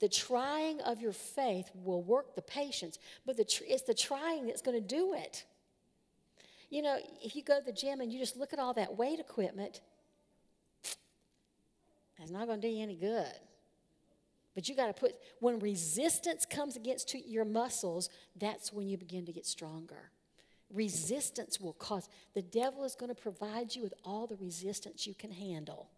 [0.00, 4.46] The trying of your faith will work the patience, but the tr- it's the trying
[4.46, 5.44] that's going to do it.
[6.68, 8.96] You know, if you go to the gym and you just look at all that
[8.96, 9.80] weight equipment,
[12.18, 13.32] it's not going to do you any good.
[14.56, 19.26] But you got to put, when resistance comes against your muscles, that's when you begin
[19.26, 20.10] to get stronger.
[20.72, 25.14] Resistance will cause, the devil is going to provide you with all the resistance you
[25.14, 25.88] can handle.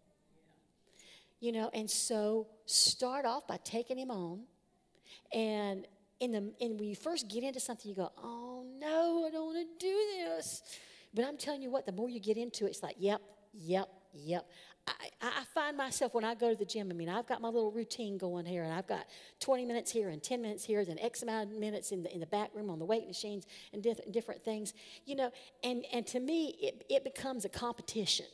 [1.39, 4.41] You know, and so start off by taking him on.
[5.33, 5.87] And
[6.19, 9.45] in the and when you first get into something, you go, oh no, I don't
[9.53, 10.61] want to do this.
[11.13, 13.21] But I'm telling you what, the more you get into it, it's like, yep,
[13.53, 14.47] yep, yep.
[15.21, 17.47] I, I, find myself when I go to the gym, I mean, I've got my
[17.47, 19.05] little routine going here, and I've got
[19.39, 22.19] 20 minutes here and 10 minutes here, then X amount of minutes in the, in
[22.19, 24.73] the back room on the weight machines and different, different things,
[25.05, 25.31] you know,
[25.63, 28.25] and, and to me, it, it becomes a competition.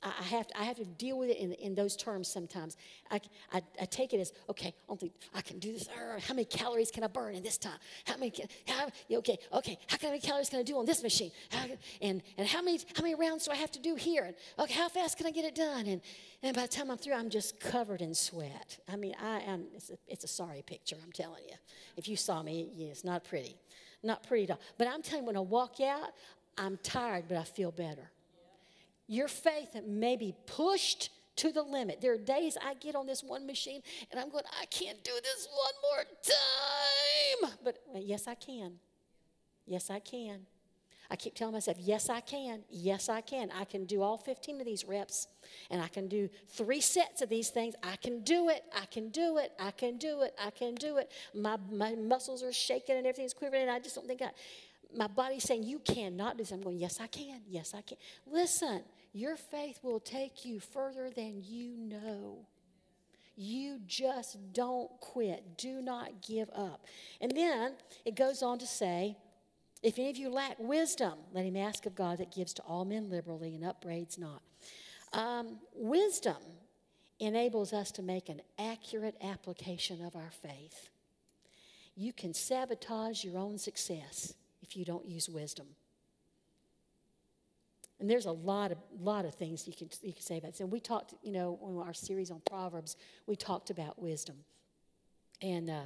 [0.00, 2.76] I have to, I have to deal with it in, in those terms sometimes.
[3.10, 3.20] I,
[3.52, 5.88] I, I take it as, okay, only I can do this.
[6.20, 7.78] How many calories can I burn in this time?
[8.04, 8.32] How many,
[8.68, 11.32] how, okay, okay, how many calories can I do on this machine?
[11.50, 11.64] How,
[12.00, 14.24] and, and how many, how many rounds do I have to do here?
[14.24, 15.86] And okay, how fast can I get it done?
[15.86, 16.00] And,
[16.44, 18.78] and by the time I'm through, I'm just covered in sweat.
[18.88, 21.56] I mean, I am, it's a, it's a sorry picture, I'm telling you.
[21.96, 23.56] If you saw me, yeah, it's not pretty.
[24.04, 24.60] Not pretty at all.
[24.78, 26.10] But I'm telling you, when I walk out,
[26.56, 28.12] I'm tired, but I feel better
[29.08, 32.00] your faith may be pushed to the limit.
[32.00, 35.12] There are days I get on this one machine and I'm going, I can't do
[35.22, 36.04] this one more
[37.50, 37.56] time.
[37.64, 38.74] But yes, I can.
[39.66, 40.40] Yes, I can.
[41.10, 42.60] I keep telling myself, yes, I can.
[42.68, 43.50] Yes, I can.
[43.58, 45.28] I can do all 15 of these reps
[45.70, 47.74] and I can do three sets of these things.
[47.82, 48.64] I can do it.
[48.76, 49.52] I can do it.
[49.58, 50.34] I can do it.
[50.44, 51.10] I can do it.
[51.34, 54.30] My, my muscles are shaking and everything's quivering and I just don't think I,
[54.94, 56.52] my body's saying, you cannot do this.
[56.52, 57.40] I'm going, yes, I can.
[57.48, 57.96] Yes, I can.
[58.26, 58.82] Listen,
[59.18, 62.46] your faith will take you further than you know.
[63.36, 65.56] You just don't quit.
[65.58, 66.84] Do not give up.
[67.20, 69.16] And then it goes on to say,
[69.82, 72.84] if any of you lack wisdom, let him ask of God that gives to all
[72.84, 74.42] men liberally and upbraids not.
[75.12, 76.36] Um, wisdom
[77.20, 80.90] enables us to make an accurate application of our faith.
[81.96, 85.66] You can sabotage your own success if you don't use wisdom.
[88.00, 90.60] And there's a lot of lot of things you can you can say about this.
[90.60, 92.96] And we talked, you know, in our series on Proverbs,
[93.26, 94.36] we talked about wisdom,
[95.42, 95.80] and uh,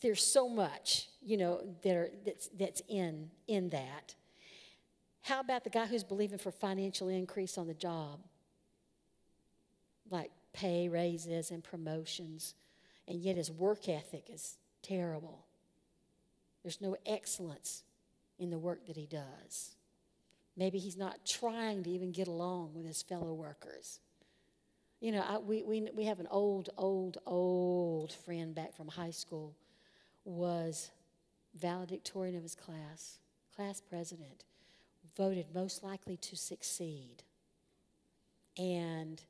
[0.00, 4.14] there's so much, you know, that are, that's that's in in that.
[5.22, 8.20] How about the guy who's believing for financial increase on the job,
[10.10, 12.54] like pay raises and promotions,
[13.06, 15.44] and yet his work ethic is terrible.
[16.62, 17.82] There's no excellence
[18.38, 19.74] in the work that he does.
[20.56, 24.00] Maybe he's not trying to even get along with his fellow workers.
[25.00, 29.10] You know, I, we, we, we have an old, old, old friend back from high
[29.10, 29.54] school,
[30.24, 30.90] was
[31.54, 33.18] valedictorian of his class,
[33.54, 34.44] class president,
[35.16, 37.22] voted most likely to succeed,
[38.56, 39.22] and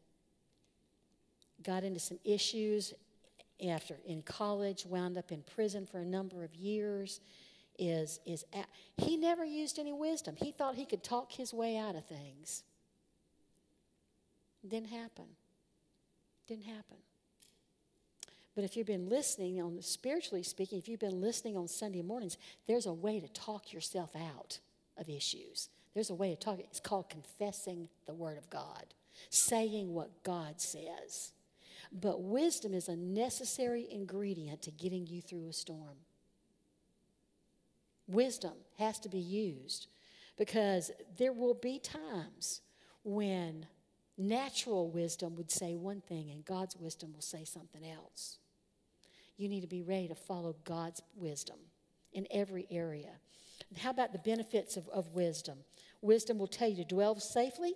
[1.63, 2.95] got into some issues
[3.69, 7.21] after in college, wound up in prison for a number of years
[7.79, 8.67] is, is at,
[8.97, 10.37] he never used any wisdom.
[10.37, 12.63] He thought he could talk his way out of things.
[14.67, 15.27] Didn't happen.
[16.47, 16.97] Didn't happen.
[18.55, 22.39] But if you've been listening on spiritually speaking, if you've been listening on Sunday mornings,
[22.67, 24.59] there's a way to talk yourself out
[24.97, 25.69] of issues.
[25.95, 26.59] There's a way to talk.
[26.61, 28.87] It's called confessing the Word of God,
[29.29, 31.33] saying what God says.
[31.93, 35.97] But wisdom is a necessary ingredient to getting you through a storm.
[38.07, 39.89] Wisdom has to be used
[40.37, 42.61] because there will be times
[43.05, 43.67] when
[44.19, 48.39] natural wisdom would say one thing and God's wisdom will say something else.
[49.37, 51.57] You need to be ready to follow God's wisdom
[52.13, 53.13] in every area.
[53.79, 55.59] How about the benefits of, of wisdom?
[56.01, 57.75] Wisdom will tell you to dwell safely.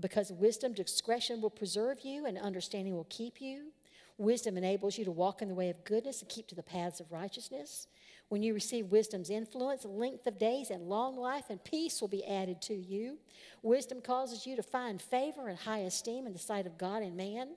[0.00, 3.72] Because wisdom, discretion will preserve you and understanding will keep you.
[4.16, 7.00] Wisdom enables you to walk in the way of goodness and keep to the paths
[7.00, 7.88] of righteousness.
[8.32, 12.24] When you receive wisdom's influence, length of days and long life and peace will be
[12.24, 13.18] added to you.
[13.62, 17.14] Wisdom causes you to find favor and high esteem in the sight of God and
[17.14, 17.48] man.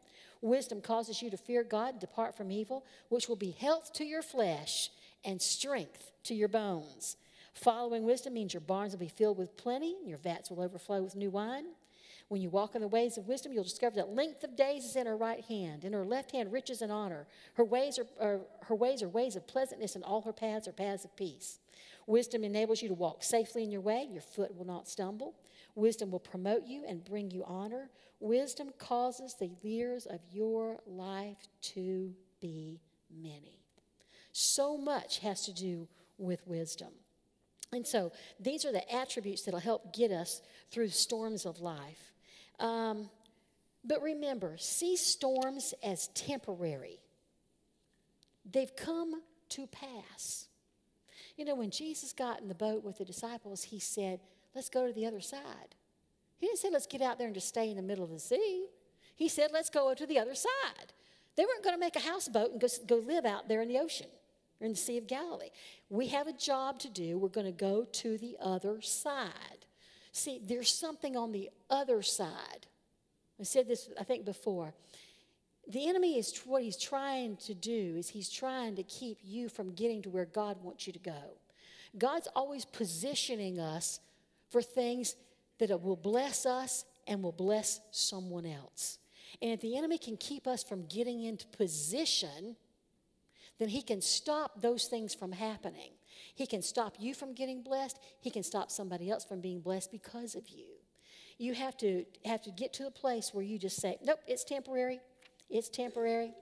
[0.41, 4.03] Wisdom causes you to fear God and depart from evil, which will be health to
[4.03, 4.89] your flesh
[5.23, 7.15] and strength to your bones.
[7.53, 11.01] Following wisdom means your barns will be filled with plenty, and your vats will overflow
[11.01, 11.67] with new wine.
[12.27, 14.95] When you walk in the ways of wisdom, you'll discover that length of days is
[14.95, 17.27] in her right hand, in her left hand riches and honor.
[17.53, 20.71] Her ways are, are, her ways are ways of pleasantness, and all her paths are
[20.71, 21.59] paths of peace.
[22.07, 24.07] Wisdom enables you to walk safely in your way.
[24.11, 25.35] Your foot will not stumble.
[25.75, 27.89] Wisdom will promote you and bring you honor.
[28.19, 32.79] Wisdom causes the years of your life to be
[33.21, 33.59] many.
[34.31, 36.89] So much has to do with wisdom.
[37.71, 42.14] And so these are the attributes that'll help get us through storms of life.
[42.59, 43.09] Um,
[43.83, 46.99] but remember, see storms as temporary,
[48.49, 50.47] they've come to pass.
[51.37, 54.19] You know, when Jesus got in the boat with the disciples, he said,
[54.55, 55.75] Let's go to the other side.
[56.37, 58.19] He didn't say, Let's get out there and just stay in the middle of the
[58.19, 58.67] sea.
[59.15, 60.93] He said, Let's go to the other side.
[61.35, 63.79] They weren't going to make a houseboat and go, go live out there in the
[63.79, 64.07] ocean
[64.61, 65.49] or in the Sea of Galilee.
[65.89, 67.17] We have a job to do.
[67.17, 69.65] We're going to go to the other side.
[70.15, 72.67] See, there's something on the other side.
[73.37, 74.73] I said this, I think, before.
[75.67, 79.73] The enemy is what he's trying to do is he's trying to keep you from
[79.73, 81.37] getting to where God wants you to go.
[81.97, 83.99] God's always positioning us
[84.51, 85.17] for things
[85.59, 88.99] that will bless us and will bless someone else.
[89.41, 92.55] And if the enemy can keep us from getting into position,
[93.59, 95.91] then he can stop those things from happening.
[96.33, 97.99] He can stop you from getting blessed.
[98.19, 100.67] He can stop somebody else from being blessed because of you.
[101.37, 104.43] You have to have to get to a place where you just say, "Nope, it's
[104.43, 105.01] temporary.
[105.49, 106.33] It's temporary.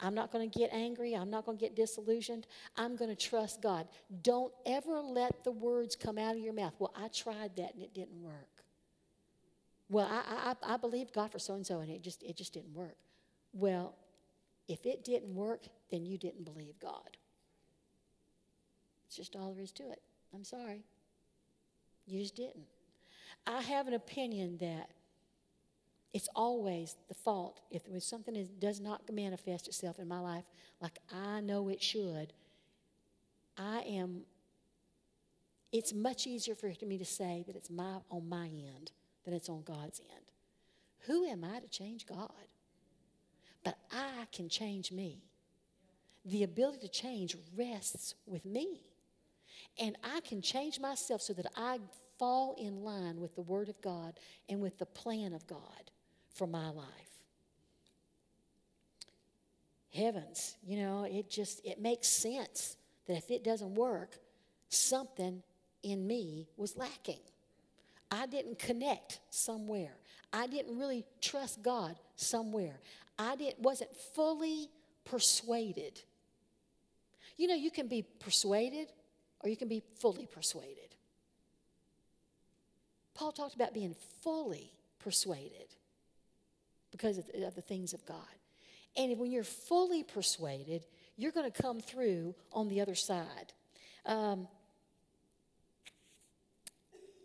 [0.00, 1.14] I'm not going to get angry.
[1.14, 2.46] I'm not going to get disillusioned.
[2.76, 3.88] I'm going to trust God.
[4.22, 6.74] Don't ever let the words come out of your mouth.
[6.78, 8.64] Well, I tried that and it didn't work.
[9.88, 12.54] Well, I, I, I believed God for so and so and it just, it just
[12.54, 12.96] didn't work.
[13.52, 13.94] Well,
[14.68, 17.16] if it didn't work, then you didn't believe God.
[19.12, 20.00] It's just all there is to it.
[20.34, 20.86] I'm sorry.
[22.06, 22.64] You just didn't.
[23.46, 24.88] I have an opinion that
[26.14, 30.18] it's always the fault if there was something that does not manifest itself in my
[30.18, 30.44] life
[30.80, 32.32] like I know it should.
[33.58, 34.22] I am.
[35.72, 38.92] It's much easier for me to say that it's my on my end
[39.26, 40.24] than it's on God's end.
[41.00, 42.30] Who am I to change God?
[43.62, 45.18] But I can change me.
[46.24, 48.80] The ability to change rests with me.
[49.80, 51.78] And I can change myself so that I
[52.18, 54.18] fall in line with the Word of God
[54.48, 55.90] and with the plan of God
[56.34, 56.86] for my life.
[59.92, 64.18] Heavens, you know, it just it makes sense that if it doesn't work,
[64.68, 65.42] something
[65.82, 67.20] in me was lacking.
[68.10, 69.96] I didn't connect somewhere.
[70.32, 72.80] I didn't really trust God somewhere.
[73.18, 74.68] I didn't wasn't fully
[75.04, 76.00] persuaded.
[77.36, 78.92] You know, you can be persuaded
[79.42, 80.94] or you can be fully persuaded.
[83.14, 85.74] Paul talked about being fully persuaded
[86.90, 88.16] because of the, of the things of God.
[88.96, 90.84] And when you're fully persuaded,
[91.16, 93.52] you're going to come through on the other side.
[94.06, 94.48] Um,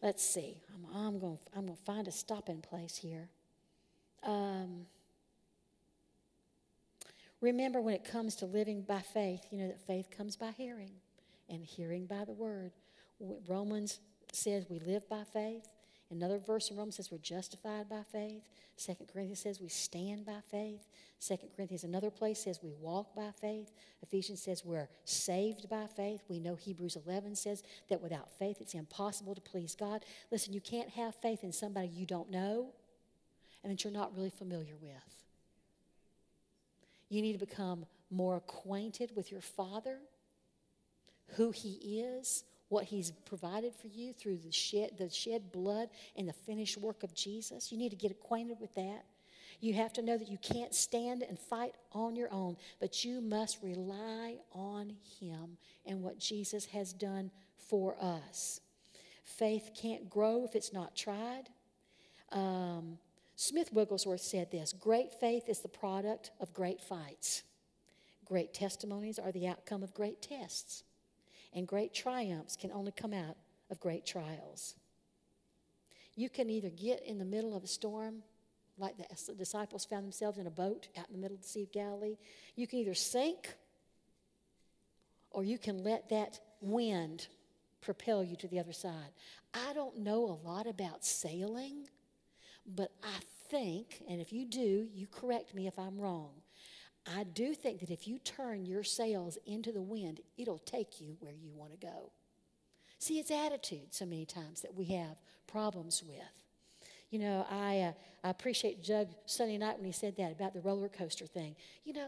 [0.02, 0.58] let's see.
[0.74, 3.30] I'm, I'm going I'm to find a stopping place here.
[4.24, 4.86] Um,
[7.42, 10.92] remember, when it comes to living by faith, you know that faith comes by hearing
[11.50, 12.72] and hearing by the word.
[13.48, 14.00] Romans
[14.32, 15.68] says we live by faith.
[16.10, 18.44] Another verse in Romans says we're justified by faith.
[18.78, 20.88] Second Corinthians says we stand by faith.
[21.20, 23.72] Second Corinthians, another place says we walk by faith.
[24.02, 26.22] Ephesians says we're saved by faith.
[26.30, 30.06] We know Hebrews 11 says that without faith it's impossible to please God.
[30.32, 32.74] Listen, you can't have faith in somebody you don't know
[33.64, 35.26] and that you're not really familiar with.
[37.10, 39.98] You need to become more acquainted with your Father
[41.36, 46.28] who He is, what He's provided for you through the shed, the shed blood and
[46.28, 47.72] the finished work of Jesus.
[47.72, 49.06] You need to get acquainted with that.
[49.60, 53.22] You have to know that you can't stand and fight on your own, but you
[53.22, 58.62] must rely on Him and what Jesus has done for us.
[59.24, 61.50] Faith can't grow if it's not tried.
[62.32, 62.98] Um,
[63.36, 67.44] Smith Wigglesworth said this Great faith is the product of great fights.
[68.26, 70.84] Great testimonies are the outcome of great tests.
[71.58, 73.36] And great triumphs can only come out
[73.72, 74.76] of great trials.
[76.16, 78.22] You can either get in the middle of a storm,
[78.78, 81.64] like the disciples found themselves in a boat out in the middle of the Sea
[81.64, 82.18] of Galilee.
[82.56, 83.56] You can either sink
[85.32, 87.28] or you can let that wind
[87.82, 89.10] propel you to the other side.
[89.52, 91.88] I don't know a lot about sailing,
[92.68, 93.18] but I
[93.50, 96.34] think, and if you do, you correct me if I'm wrong.
[97.16, 101.16] I do think that if you turn your sails into the wind, it'll take you
[101.20, 102.12] where you want to go.
[103.00, 106.18] See, it's attitude so many times that we have problems with.
[107.10, 107.92] You know, I, uh,
[108.24, 111.56] I appreciate Jug Sunday night when he said that about the roller coaster thing.
[111.86, 112.08] You know,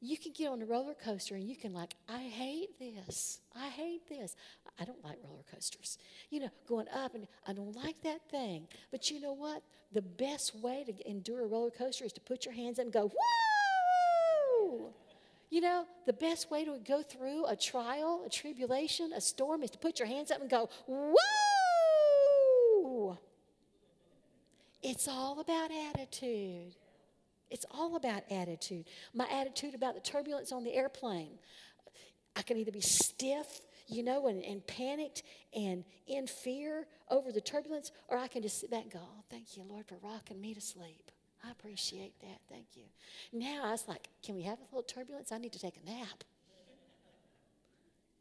[0.00, 3.38] you can get on a roller coaster and you can like, I hate this.
[3.56, 4.34] I hate this.
[4.78, 5.96] I don't like roller coasters.
[6.28, 8.66] You know, going up and I don't like that thing.
[8.90, 9.62] But you know what?
[9.92, 12.92] The best way to endure a roller coaster is to put your hands up and
[12.92, 13.61] go, woo!
[15.52, 19.68] You know, the best way to go through a trial, a tribulation, a storm is
[19.72, 21.18] to put your hands up and go, woo!
[24.82, 26.74] It's all about attitude.
[27.50, 28.86] It's all about attitude.
[29.12, 31.32] My attitude about the turbulence on the airplane.
[32.34, 35.22] I can either be stiff, you know, and, and panicked
[35.54, 39.22] and in fear over the turbulence, or I can just sit back and go, oh,
[39.28, 41.11] thank you, Lord, for rocking me to sleep.
[41.44, 42.40] I appreciate that.
[42.48, 42.84] Thank you.
[43.32, 45.32] Now I was like, can we have a little turbulence?
[45.32, 46.24] I need to take a nap.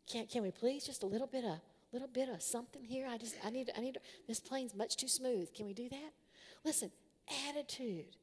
[0.07, 1.59] Can, can we please just a little bit of
[1.93, 3.07] little bit of something here?
[3.09, 3.97] I just I need I need
[4.27, 5.53] this plane's much too smooth.
[5.53, 6.11] Can we do that?
[6.63, 6.91] Listen,
[7.47, 8.17] attitude.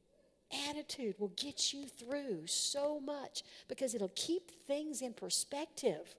[0.69, 6.15] Attitude will get you through so much because it'll keep things in perspective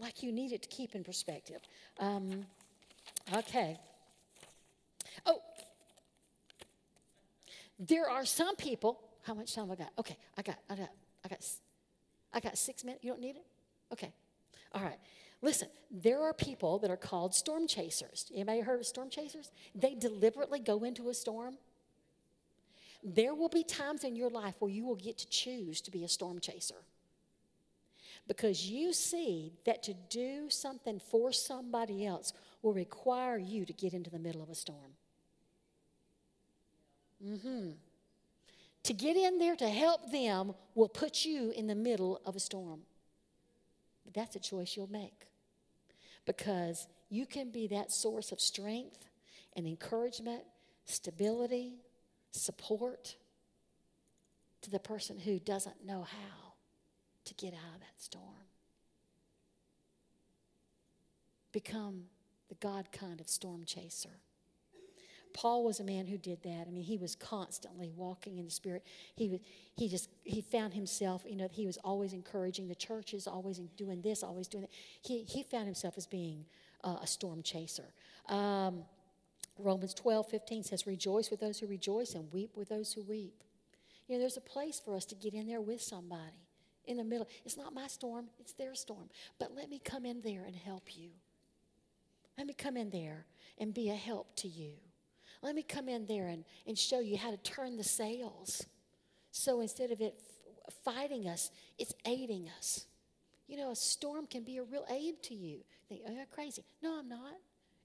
[0.00, 1.60] like you need it to keep in perspective.
[1.98, 2.46] Um,
[3.34, 3.78] okay.
[5.26, 5.40] Oh,
[7.78, 9.00] there are some people.
[9.22, 9.90] How much time I got?
[9.98, 10.90] Okay, I got, I got,
[11.24, 11.44] I got,
[12.32, 13.04] I got six minutes.
[13.04, 13.44] You don't need it?
[13.92, 14.12] Okay.
[14.72, 14.98] All right.
[15.40, 18.30] Listen, there are people that are called storm chasers.
[18.34, 19.50] Anybody heard of storm chasers?
[19.74, 21.54] They deliberately go into a storm.
[23.04, 26.02] There will be times in your life where you will get to choose to be
[26.02, 26.82] a storm chaser.
[28.26, 33.94] Because you see that to do something for somebody else will require you to get
[33.94, 34.96] into the middle of a storm.
[37.24, 37.70] Mm-hmm.
[38.84, 42.40] To get in there to help them will put you in the middle of a
[42.40, 42.80] storm.
[44.04, 45.26] But that's a choice you'll make
[46.24, 49.08] because you can be that source of strength
[49.56, 50.42] and encouragement,
[50.84, 51.74] stability,
[52.30, 53.16] support
[54.62, 56.52] to the person who doesn't know how
[57.24, 58.24] to get out of that storm.
[61.52, 62.04] Become
[62.48, 64.20] the God kind of storm chaser.
[65.38, 66.66] Paul was a man who did that.
[66.66, 68.82] I mean, he was constantly walking in the Spirit.
[69.14, 69.38] He was,
[69.76, 74.02] he just he found himself, you know, he was always encouraging the churches, always doing
[74.02, 74.70] this, always doing that.
[75.00, 76.44] He he found himself as being
[76.82, 77.84] uh, a storm chaser.
[78.28, 78.82] Um,
[79.60, 83.44] Romans 12, 15 says, Rejoice with those who rejoice and weep with those who weep.
[84.08, 86.48] You know, there's a place for us to get in there with somebody
[86.84, 87.28] in the middle.
[87.44, 89.08] It's not my storm, it's their storm.
[89.38, 91.10] But let me come in there and help you.
[92.36, 93.26] Let me come in there
[93.56, 94.72] and be a help to you.
[95.42, 98.66] Let me come in there and, and show you how to turn the sails.
[99.30, 100.20] So instead of it
[100.66, 102.86] f- fighting us, it's aiding us.
[103.46, 105.60] You know, a storm can be a real aid to you.
[105.88, 106.64] think, oh, you're crazy.
[106.82, 107.36] No, I'm not.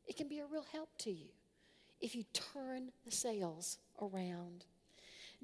[0.07, 1.29] It can be a real help to you
[2.01, 4.65] if you turn the sails around.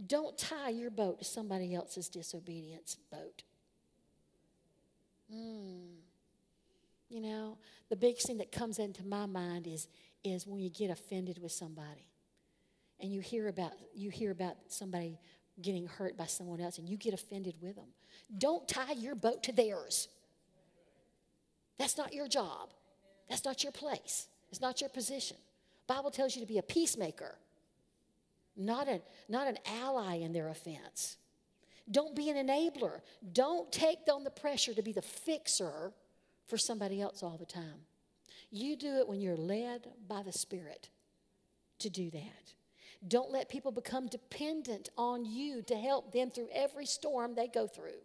[0.07, 3.43] Don't tie your boat to somebody else's disobedience boat.
[5.34, 5.99] Mm.
[7.10, 7.57] You know,
[7.89, 9.88] the biggest thing that comes into my mind is
[10.24, 12.07] is when you get offended with somebody
[12.99, 15.20] and you hear about you hear about somebody
[15.61, 17.88] getting hurt by someone else and you get offended with them
[18.38, 20.07] don't tie your boat to theirs.
[21.78, 22.70] That's not your job.
[23.30, 24.28] That's not your place.
[24.51, 25.38] It's not your position.
[25.88, 27.36] Bible tells you to be a peacemaker
[28.59, 31.15] not, a, not an ally in their offense.
[31.89, 32.99] Don't be an enabler.
[33.32, 35.93] Don't take on the pressure to be the fixer
[36.45, 37.86] for somebody else all the time
[38.52, 40.89] you do it when you're led by the Spirit
[41.80, 42.54] to do that.
[43.08, 47.68] Don't let people become dependent on you to help them through every storm they go
[47.68, 48.02] through.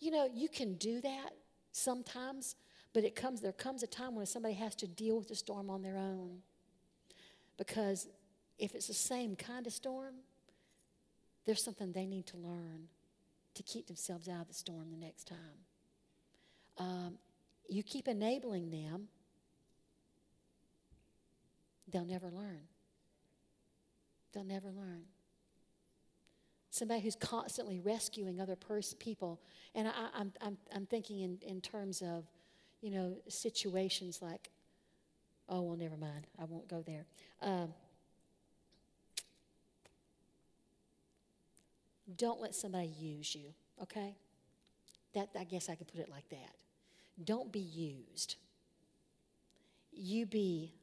[0.00, 1.30] You know, you can do that
[1.70, 2.56] sometimes,
[2.92, 5.70] but it comes there comes a time when somebody has to deal with the storm
[5.70, 6.38] on their own.
[7.56, 8.08] Because
[8.58, 10.16] if it's the same kind of storm,
[11.46, 12.88] there's something they need to learn
[13.54, 15.38] to keep themselves out of the storm the next time.
[16.78, 17.18] Um,
[17.68, 19.08] you keep enabling them,
[21.90, 22.62] they'll never learn.
[24.32, 25.04] They'll never learn.
[26.70, 29.40] Somebody who's constantly rescuing other pers- people.
[29.74, 32.24] And I, am I'm, I'm, I'm thinking in, in terms of,
[32.80, 34.50] you know, situations like,
[35.48, 36.26] oh, well, never mind.
[36.40, 37.04] I won't go there.
[37.42, 37.74] Um,
[42.16, 43.52] don't let somebody use you,
[43.82, 44.16] okay?
[45.14, 46.54] That, I guess I could put it like that.
[47.22, 48.36] Don't be used.
[49.92, 50.74] You be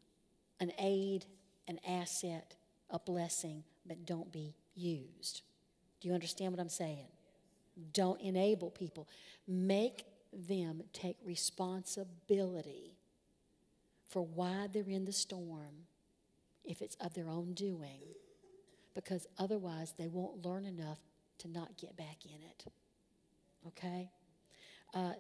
[0.60, 1.26] an aid,
[1.68, 2.56] an asset,
[2.90, 5.42] a blessing, but don't be used.
[6.00, 7.08] Do you understand what I'm saying?
[7.94, 9.08] Don't enable people.
[9.48, 12.94] Make them take responsibility
[14.08, 15.86] for why they're in the storm
[16.64, 18.02] if it's of their own doing,
[18.94, 21.00] because otherwise they won't learn enough
[21.40, 22.66] to not get back in it.
[23.68, 24.10] Okay?
[24.94, 25.14] Uh,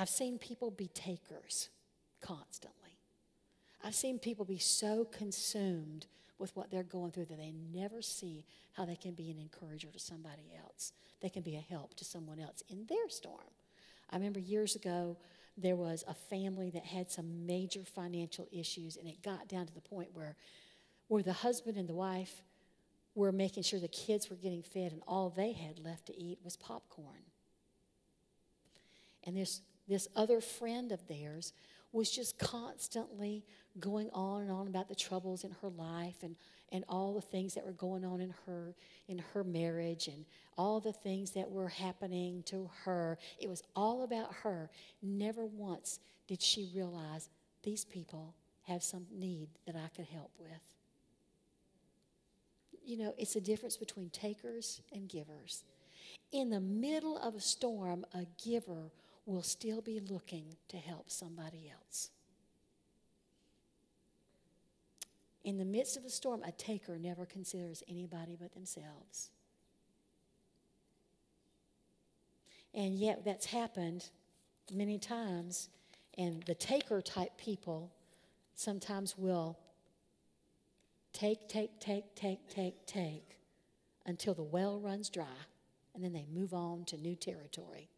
[0.00, 1.68] I've seen people be takers
[2.22, 2.96] constantly.
[3.84, 6.06] I've seen people be so consumed
[6.38, 9.88] with what they're going through that they never see how they can be an encourager
[9.88, 10.94] to somebody else.
[11.20, 13.52] They can be a help to someone else in their storm.
[14.08, 15.18] I remember years ago,
[15.58, 19.74] there was a family that had some major financial issues, and it got down to
[19.74, 20.34] the point where,
[21.08, 22.42] where the husband and the wife
[23.14, 26.38] were making sure the kids were getting fed, and all they had left to eat
[26.42, 27.26] was popcorn.
[29.24, 31.52] And this, this other friend of theirs
[31.92, 33.44] was just constantly
[33.78, 36.36] going on and on about the troubles in her life and,
[36.70, 38.74] and all the things that were going on in her
[39.08, 40.24] in her marriage and
[40.56, 43.18] all the things that were happening to her.
[43.40, 44.70] It was all about her.
[45.02, 47.28] Never once did she realize
[47.62, 50.50] these people have some need that I could help with.
[52.84, 55.64] You know, it's a difference between takers and givers.
[56.32, 58.92] In the middle of a storm, a giver
[59.30, 62.10] will still be looking to help somebody else.
[65.44, 69.30] In the midst of a storm, a taker never considers anybody but themselves.
[72.74, 74.10] And yet, that's happened
[74.72, 75.70] many times,
[76.18, 77.90] and the taker type people
[78.54, 79.58] sometimes will
[81.12, 83.38] take, take, take, take, take, take
[84.06, 85.26] until the well runs dry,
[85.94, 87.88] and then they move on to new territory,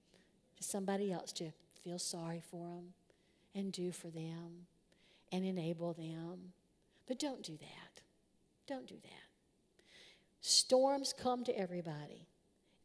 [0.63, 1.51] to somebody else to
[1.83, 2.95] feel sorry for them
[3.55, 4.67] and do for them
[5.31, 6.53] and enable them
[7.07, 8.01] but don't do that.
[8.67, 9.29] Don't do that.
[10.41, 12.27] Storms come to everybody.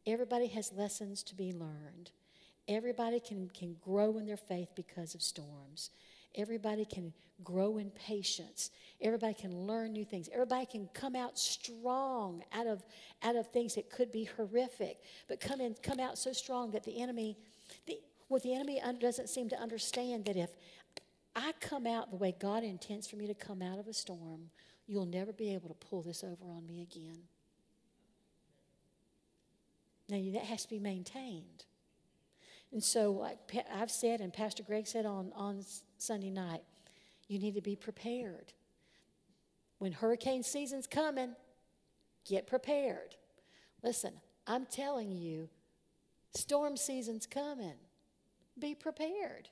[0.06, 2.10] Everybody has lessons to be learned.
[2.66, 5.90] Everybody can, can grow in their faith because of storms.
[6.34, 7.12] Everybody can
[7.42, 8.70] grow in patience.
[9.00, 10.28] Everybody can learn new things.
[10.32, 12.84] Everybody can come out strong out of,
[13.22, 14.98] out of things that could be horrific,
[15.28, 17.38] but come, in, come out so strong that the enemy,
[18.28, 20.50] well, the enemy doesn't seem to understand that if
[21.34, 24.50] I come out the way God intends for me to come out of a storm,
[24.86, 27.20] you'll never be able to pull this over on me again.
[30.08, 31.64] Now, that has to be maintained.
[32.72, 33.38] And so, like
[33.72, 35.64] I've said, and Pastor Greg said on, on
[35.98, 36.62] Sunday night,
[37.28, 38.52] you need to be prepared.
[39.78, 41.34] When hurricane season's coming,
[42.26, 43.16] get prepared.
[43.82, 44.12] Listen,
[44.46, 45.48] I'm telling you,
[46.34, 47.74] storm season's coming.
[48.58, 49.48] Be prepared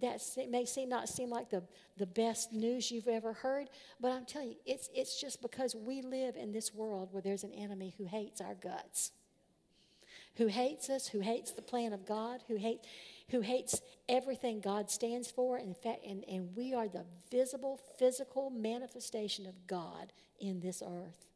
[0.00, 0.20] that
[0.50, 1.62] may seem not seem like the,
[1.98, 3.68] the best news you've ever heard,
[4.00, 7.44] but I'm telling you, it's, it's just because we live in this world where there's
[7.44, 9.12] an enemy who hates our guts,
[10.36, 12.80] who hates us, who hates the plan of God, who, hate,
[13.30, 15.58] who hates everything God stands for.
[15.58, 21.28] In fact, and, and we are the visible, physical manifestation of God in this earth.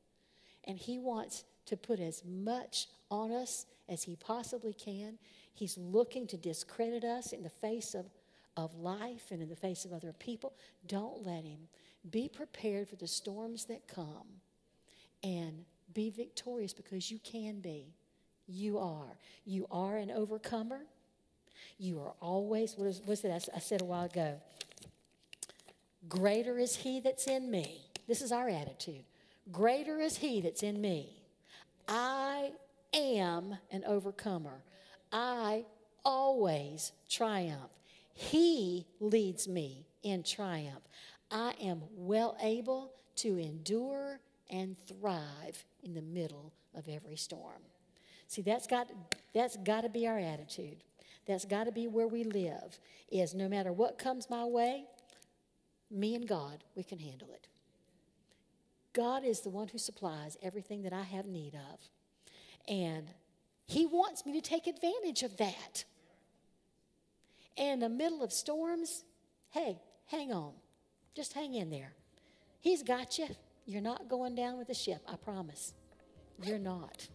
[0.65, 5.19] And he wants to put as much on us as he possibly can.
[5.59, 8.07] He's looking to discredit us in the face of
[8.59, 10.53] of life and in the face of other people.
[10.87, 11.69] Don't let him.
[12.11, 14.27] Be prepared for the storms that come
[15.23, 17.95] and be victorious because you can be.
[18.49, 19.17] You are.
[19.47, 20.81] You are an overcomer.
[21.79, 24.41] You are always, what is, what's it I said a while ago?
[26.09, 27.83] Greater is he that's in me.
[28.09, 29.05] This is our attitude.
[29.53, 31.11] Greater is he that's in me.
[31.87, 32.51] I
[32.93, 34.63] am an overcomer.
[35.13, 35.65] I
[36.05, 37.71] always triumph.
[38.13, 40.89] He leads me in triumph.
[41.31, 47.63] I am well able to endure and thrive in the middle of every storm.
[48.27, 48.89] See, that's got,
[49.35, 50.79] that's got to be our attitude.
[51.27, 52.79] That's got to be where we live,
[53.11, 54.85] is no matter what comes my way,
[55.91, 57.49] me and God, we can handle it.
[58.95, 61.81] God is the one who supplies everything that I have need of.
[62.67, 63.09] And
[63.69, 65.85] He wants me to take advantage of that.
[67.57, 69.05] And in the middle of storms,
[69.51, 70.53] hey, hang on.
[71.15, 71.93] Just hang in there.
[72.61, 73.29] He's got you.
[73.67, 75.75] You're not going down with the ship, I promise.
[76.43, 77.09] You're not.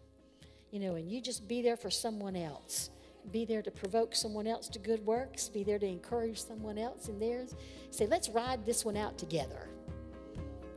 [0.70, 2.92] You know, and you just be there for someone else.
[3.32, 5.50] Be there to provoke someone else to good works.
[5.50, 7.56] Be there to encourage someone else in theirs.
[7.90, 9.70] Say, let's ride this one out together.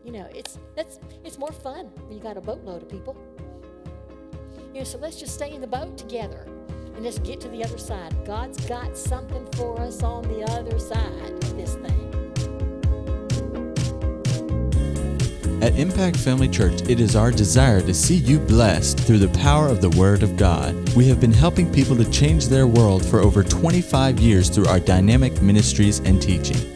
[0.04, 3.16] You know, it's that's it's more fun when you got a boatload of people.
[4.76, 6.46] You know, so let's just stay in the boat together
[6.94, 8.14] and let's get to the other side.
[8.26, 12.02] God's got something for us on the other side of this thing.
[15.62, 19.68] At Impact Family Church, it is our desire to see you blessed through the power
[19.68, 20.74] of the Word of God.
[20.94, 24.78] We have been helping people to change their world for over 25 years through our
[24.78, 26.75] dynamic ministries and teaching.